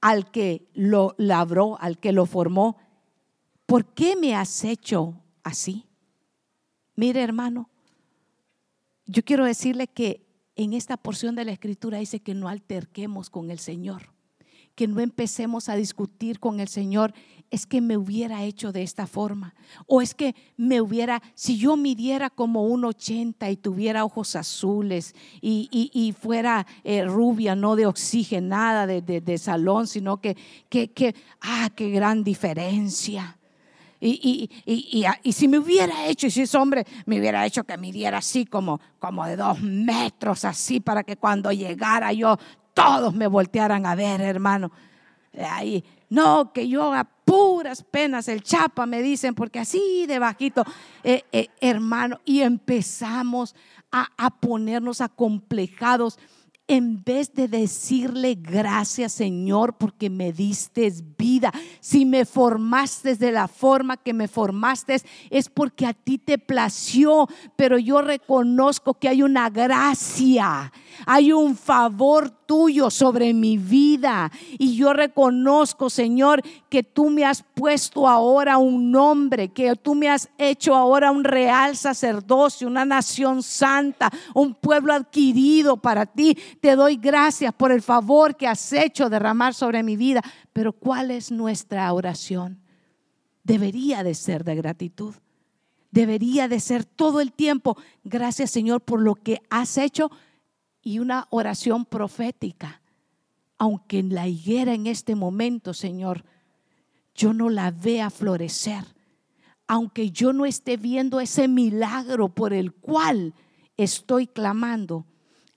al 0.00 0.30
que 0.30 0.68
lo 0.72 1.16
labró, 1.18 1.76
al 1.80 1.98
que 1.98 2.12
lo 2.12 2.26
formó, 2.26 2.76
¿por 3.66 3.92
qué 3.92 4.14
me 4.14 4.36
has 4.36 4.62
hecho 4.62 5.20
así? 5.42 5.84
Mire 6.94 7.24
hermano, 7.24 7.70
yo 9.04 9.24
quiero 9.24 9.44
decirle 9.44 9.88
que 9.88 10.24
en 10.54 10.74
esta 10.74 10.96
porción 10.96 11.34
de 11.34 11.44
la 11.44 11.50
escritura 11.50 11.98
dice 11.98 12.20
que 12.20 12.34
no 12.34 12.46
alterquemos 12.46 13.30
con 13.30 13.50
el 13.50 13.58
Señor 13.58 14.15
que 14.76 14.86
no 14.86 15.00
empecemos 15.00 15.68
a 15.68 15.74
discutir 15.74 16.38
con 16.38 16.60
el 16.60 16.68
Señor, 16.68 17.12
es 17.50 17.66
que 17.66 17.80
me 17.80 17.96
hubiera 17.96 18.44
hecho 18.44 18.72
de 18.72 18.82
esta 18.82 19.06
forma. 19.06 19.54
O 19.86 20.02
es 20.02 20.14
que 20.14 20.34
me 20.56 20.80
hubiera, 20.80 21.22
si 21.34 21.56
yo 21.56 21.76
midiera 21.76 22.30
como 22.30 22.64
un 22.64 22.84
80 22.84 23.50
y 23.50 23.56
tuviera 23.56 24.04
ojos 24.04 24.36
azules 24.36 25.14
y, 25.40 26.14
fuera 26.20 26.66
eh, 26.84 27.04
rubia, 27.04 27.54
no 27.54 27.76
de 27.76 27.86
oxigenada, 27.86 28.86
de, 28.86 29.00
de, 29.00 29.38
salón, 29.38 29.86
sino 29.86 30.20
que, 30.20 30.36
que, 30.68 30.92
que, 30.92 31.14
ah, 31.40 31.70
qué 31.74 31.90
gran 31.90 32.22
diferencia. 32.22 33.38
Y, 33.98 34.50
y, 34.66 35.06
y, 35.22 35.32
si 35.32 35.48
me 35.48 35.58
hubiera 35.58 36.06
hecho, 36.06 36.26
y 36.26 36.30
si 36.30 36.42
ese 36.42 36.58
hombre 36.58 36.84
me 37.06 37.18
hubiera 37.18 37.46
hecho 37.46 37.64
que 37.64 37.78
midiera 37.78 38.18
así 38.18 38.44
como, 38.44 38.78
como 38.98 39.24
de 39.24 39.36
dos 39.36 39.60
metros, 39.62 40.44
así, 40.44 40.80
para 40.80 41.02
que 41.02 41.16
cuando 41.16 41.50
llegara 41.50 42.12
yo 42.12 42.36
todos 42.76 43.14
me 43.14 43.26
voltearan 43.26 43.86
a 43.86 43.94
ver, 43.94 44.20
hermano. 44.20 44.70
Ahí, 45.50 45.82
no, 46.10 46.52
que 46.52 46.68
yo 46.68 46.92
a 46.92 47.04
puras 47.04 47.82
penas 47.82 48.28
el 48.28 48.42
chapa 48.42 48.84
me 48.84 49.00
dicen, 49.00 49.34
porque 49.34 49.58
así 49.58 50.04
de 50.06 50.18
bajito, 50.18 50.62
eh, 51.02 51.24
eh, 51.32 51.48
hermano, 51.60 52.20
y 52.26 52.42
empezamos 52.42 53.54
a, 53.90 54.08
a 54.18 54.28
ponernos 54.28 55.00
acomplejados 55.00 56.18
en 56.68 57.02
vez 57.04 57.32
de 57.32 57.46
decirle 57.46 58.34
gracias 58.34 59.12
Señor 59.12 59.74
porque 59.74 60.10
me 60.10 60.32
diste 60.32 60.92
vida, 61.16 61.52
si 61.80 62.04
me 62.04 62.24
formaste 62.24 63.14
de 63.14 63.30
la 63.30 63.46
forma 63.46 63.96
que 63.96 64.12
me 64.12 64.26
formaste 64.26 65.00
es 65.30 65.48
porque 65.48 65.86
a 65.86 65.94
ti 65.94 66.18
te 66.18 66.38
plació, 66.38 67.28
pero 67.54 67.78
yo 67.78 68.02
reconozco 68.02 68.94
que 68.94 69.08
hay 69.08 69.22
una 69.22 69.48
gracia, 69.48 70.72
hay 71.06 71.32
un 71.32 71.56
favor 71.56 72.30
tuyo 72.46 72.90
sobre 72.90 73.34
mi 73.34 73.58
vida 73.58 74.30
y 74.58 74.76
yo 74.76 74.92
reconozco 74.92 75.90
Señor 75.90 76.42
que 76.68 76.82
tú 76.82 77.10
me 77.10 77.24
has 77.24 77.42
puesto 77.42 78.08
ahora 78.08 78.58
un 78.58 78.90
nombre, 78.90 79.48
que 79.48 79.74
tú 79.76 79.94
me 79.94 80.08
has 80.08 80.28
hecho 80.38 80.74
ahora 80.74 81.10
un 81.10 81.24
real 81.24 81.76
sacerdocio, 81.76 82.68
una 82.68 82.84
nación 82.84 83.42
santa, 83.42 84.10
un 84.34 84.54
pueblo 84.54 84.92
adquirido 84.92 85.76
para 85.76 86.06
ti 86.06 86.36
te 86.60 86.76
doy 86.76 86.96
gracias 86.96 87.52
por 87.54 87.72
el 87.72 87.82
favor 87.82 88.36
que 88.36 88.46
has 88.46 88.72
hecho 88.72 89.10
derramar 89.10 89.54
sobre 89.54 89.82
mi 89.82 89.96
vida. 89.96 90.22
Pero 90.52 90.72
¿cuál 90.72 91.10
es 91.10 91.30
nuestra 91.30 91.92
oración? 91.92 92.60
Debería 93.44 94.02
de 94.02 94.14
ser 94.14 94.44
de 94.44 94.56
gratitud. 94.56 95.14
Debería 95.90 96.48
de 96.48 96.60
ser 96.60 96.84
todo 96.84 97.20
el 97.20 97.32
tiempo, 97.32 97.76
gracias 98.04 98.50
Señor 98.50 98.82
por 98.82 99.00
lo 99.00 99.14
que 99.14 99.40
has 99.48 99.78
hecho 99.78 100.10
y 100.86 101.00
una 101.00 101.26
oración 101.30 101.84
profética. 101.84 102.80
Aunque 103.58 103.98
en 103.98 104.14
la 104.14 104.28
higuera 104.28 104.72
en 104.72 104.86
este 104.86 105.16
momento, 105.16 105.74
Señor, 105.74 106.24
yo 107.12 107.32
no 107.32 107.50
la 107.50 107.72
vea 107.72 108.08
florecer, 108.08 108.84
aunque 109.66 110.12
yo 110.12 110.32
no 110.32 110.46
esté 110.46 110.76
viendo 110.76 111.18
ese 111.18 111.48
milagro 111.48 112.28
por 112.28 112.52
el 112.52 112.72
cual 112.72 113.34
estoy 113.76 114.28
clamando, 114.28 115.06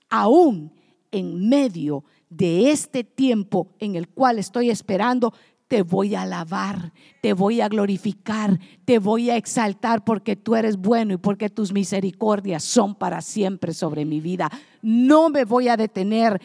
aún 0.08 0.72
en 1.12 1.48
medio 1.48 2.02
de 2.28 2.72
este 2.72 3.04
tiempo 3.04 3.68
en 3.78 3.94
el 3.94 4.08
cual 4.08 4.36
estoy 4.36 4.68
esperando, 4.68 5.32
te 5.70 5.84
voy 5.84 6.16
a 6.16 6.22
alabar, 6.22 6.92
te 7.20 7.32
voy 7.32 7.60
a 7.60 7.68
glorificar, 7.68 8.58
te 8.84 8.98
voy 8.98 9.30
a 9.30 9.36
exaltar 9.36 10.02
porque 10.02 10.34
tú 10.34 10.56
eres 10.56 10.76
bueno 10.76 11.14
y 11.14 11.16
porque 11.16 11.48
tus 11.48 11.72
misericordias 11.72 12.64
son 12.64 12.96
para 12.96 13.20
siempre 13.20 13.72
sobre 13.72 14.04
mi 14.04 14.20
vida. 14.20 14.50
No 14.82 15.28
me 15.28 15.44
voy 15.44 15.68
a 15.68 15.76
detener 15.76 16.42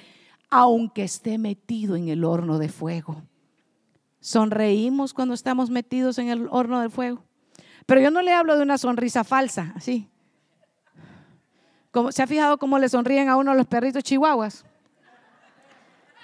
aunque 0.51 1.05
esté 1.05 1.39
metido 1.39 1.95
en 1.95 2.09
el 2.09 2.23
horno 2.23 2.59
de 2.59 2.69
fuego. 2.69 3.23
Sonreímos 4.19 5.11
cuando 5.11 5.33
estamos 5.33 5.71
metidos 5.71 6.19
en 6.19 6.29
el 6.29 6.47
horno 6.51 6.79
de 6.79 6.91
fuego. 6.91 7.23
Pero 7.87 8.01
yo 8.01 8.11
no 8.11 8.21
le 8.21 8.31
hablo 8.31 8.55
de 8.55 8.61
una 8.61 8.77
sonrisa 8.77 9.23
falsa, 9.23 9.73
así. 9.75 10.07
¿Se 12.11 12.21
ha 12.21 12.27
fijado 12.27 12.59
cómo 12.59 12.77
le 12.77 12.89
sonríen 12.89 13.27
a 13.29 13.37
uno 13.37 13.55
los 13.55 13.65
perritos 13.65 14.03
chihuahuas? 14.03 14.65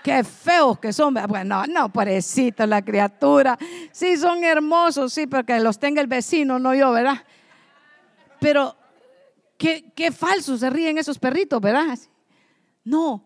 Qué 0.04 0.24
feos 0.24 0.80
que 0.80 0.94
son. 0.94 1.14
Bueno, 1.28 1.64
no, 1.68 1.90
pobrecito 1.90 2.66
la 2.66 2.82
criatura. 2.82 3.58
Sí, 3.92 4.18
son 4.18 4.44
hermosos, 4.44 5.14
sí, 5.14 5.28
porque 5.28 5.60
los 5.60 5.80
tenga 5.80 6.02
el 6.02 6.08
vecino, 6.08 6.60
no 6.60 6.74
yo, 6.74 6.92
¿verdad? 6.92 7.24
Pero 8.40 8.76
qué, 9.58 9.92
qué 9.96 10.12
falsos 10.12 10.62
se 10.62 10.70
ríen 10.70 10.98
esos 10.98 11.20
perritos, 11.20 11.62
¿verdad? 11.62 11.98
No, 12.84 13.24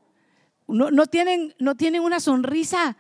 no, 0.68 1.08
tienen, 1.08 1.56
no 1.60 1.76
tienen 1.76 2.02
una 2.02 2.20
sonrisa 2.20 2.98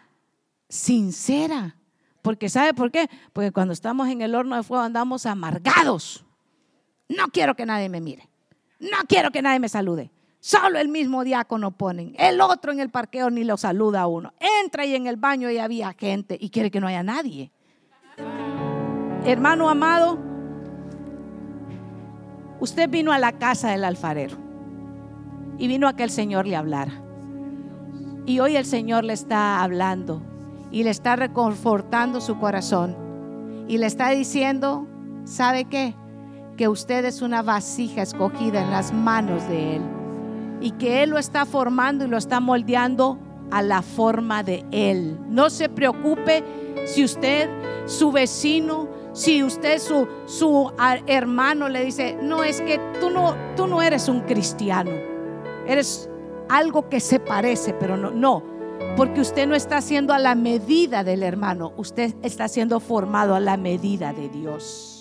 sincera. 0.69 1.77
Porque 2.21 2.49
¿sabe 2.49 2.73
por 2.73 2.91
qué? 2.91 3.09
Porque 3.33 3.51
cuando 3.51 3.73
estamos 3.73 4.07
en 4.09 4.21
el 4.21 4.33
horno 4.33 4.55
de 4.55 4.63
fuego 4.63 4.83
andamos 4.83 5.25
amargados. 5.25 6.25
No 7.07 7.27
quiero 7.27 7.55
que 7.55 7.65
nadie 7.65 7.89
me 7.89 8.01
mire. 8.01 8.27
No 8.79 8.97
quiero 9.07 9.31
que 9.31 9.41
nadie 9.41 9.59
me 9.59 9.69
salude. 9.69 10.11
Solo 10.45 10.77
el 10.77 10.89
mismo 10.89 11.23
diácono 11.23 11.71
ponen. 11.71 12.13
El 12.19 12.39
otro 12.39 12.71
en 12.71 12.79
el 12.79 12.91
parqueo 12.91 13.31
ni 13.31 13.43
lo 13.43 13.57
saluda 13.57 14.01
a 14.01 14.07
uno. 14.07 14.31
Entra 14.63 14.85
y 14.85 14.93
en 14.93 15.07
el 15.07 15.15
baño 15.15 15.49
y 15.49 15.57
había 15.57 15.91
gente 15.93 16.37
y 16.39 16.51
quiere 16.51 16.69
que 16.69 16.79
no 16.79 16.85
haya 16.85 17.01
nadie. 17.01 17.51
Hermano 19.25 19.67
amado, 19.71 20.19
usted 22.59 22.87
vino 22.87 23.11
a 23.11 23.17
la 23.17 23.31
casa 23.31 23.71
del 23.71 23.83
alfarero 23.83 24.37
y 25.57 25.67
vino 25.67 25.87
a 25.87 25.95
que 25.95 26.03
el 26.03 26.11
Señor 26.11 26.45
le 26.45 26.55
hablara. 26.55 26.93
Y 28.27 28.39
hoy 28.39 28.55
el 28.55 28.65
Señor 28.65 29.03
le 29.03 29.13
está 29.13 29.63
hablando 29.63 30.21
y 30.69 30.83
le 30.83 30.91
está 30.91 31.15
reconfortando 31.15 32.21
su 32.21 32.37
corazón 32.37 33.65
y 33.67 33.79
le 33.79 33.87
está 33.87 34.11
diciendo, 34.11 34.87
¿sabe 35.23 35.65
qué? 35.65 35.95
Que 36.55 36.67
usted 36.67 37.03
es 37.03 37.23
una 37.23 37.41
vasija 37.41 38.03
escogida 38.03 38.61
en 38.61 38.69
las 38.69 38.93
manos 38.93 39.49
de 39.49 39.77
Él 39.77 39.81
y 40.65 40.71
que 40.71 41.03
Él 41.03 41.11
lo 41.11 41.19
está 41.19 41.45
formando 41.45 42.05
y 42.05 42.07
lo 42.07 42.17
está 42.17 42.39
moldeando 42.39 43.19
a 43.51 43.61
la 43.61 43.83
forma 43.83 44.41
de 44.41 44.65
Él. 44.71 45.15
No 45.29 45.51
se 45.51 45.69
preocupe 45.69 46.43
si 46.87 47.03
usted, 47.03 47.47
su 47.85 48.11
vecino, 48.11 48.89
si 49.13 49.43
usted, 49.43 49.77
su, 49.77 50.07
su 50.25 50.71
hermano 51.05 51.69
le 51.69 51.85
dice, 51.85 52.17
no, 52.19 52.43
es 52.43 52.61
que 52.61 52.79
tú 52.99 53.11
no, 53.11 53.35
tú 53.55 53.67
no 53.67 53.79
eres 53.83 54.09
un 54.09 54.21
cristiano, 54.21 54.89
eres 55.67 56.09
algo 56.49 56.89
que 56.89 56.99
se 56.99 57.19
parece, 57.19 57.75
pero 57.75 57.95
no, 57.95 58.09
no, 58.09 58.41
porque 58.97 59.21
usted 59.21 59.45
no 59.45 59.53
está 59.53 59.77
haciendo 59.77 60.15
a 60.15 60.19
la 60.19 60.33
medida 60.33 61.03
del 61.03 61.21
hermano, 61.21 61.73
usted 61.77 62.15
está 62.23 62.47
siendo 62.47 62.79
formado 62.79 63.35
a 63.35 63.39
la 63.39 63.55
medida 63.55 64.13
de 64.13 64.29
Dios. 64.29 64.94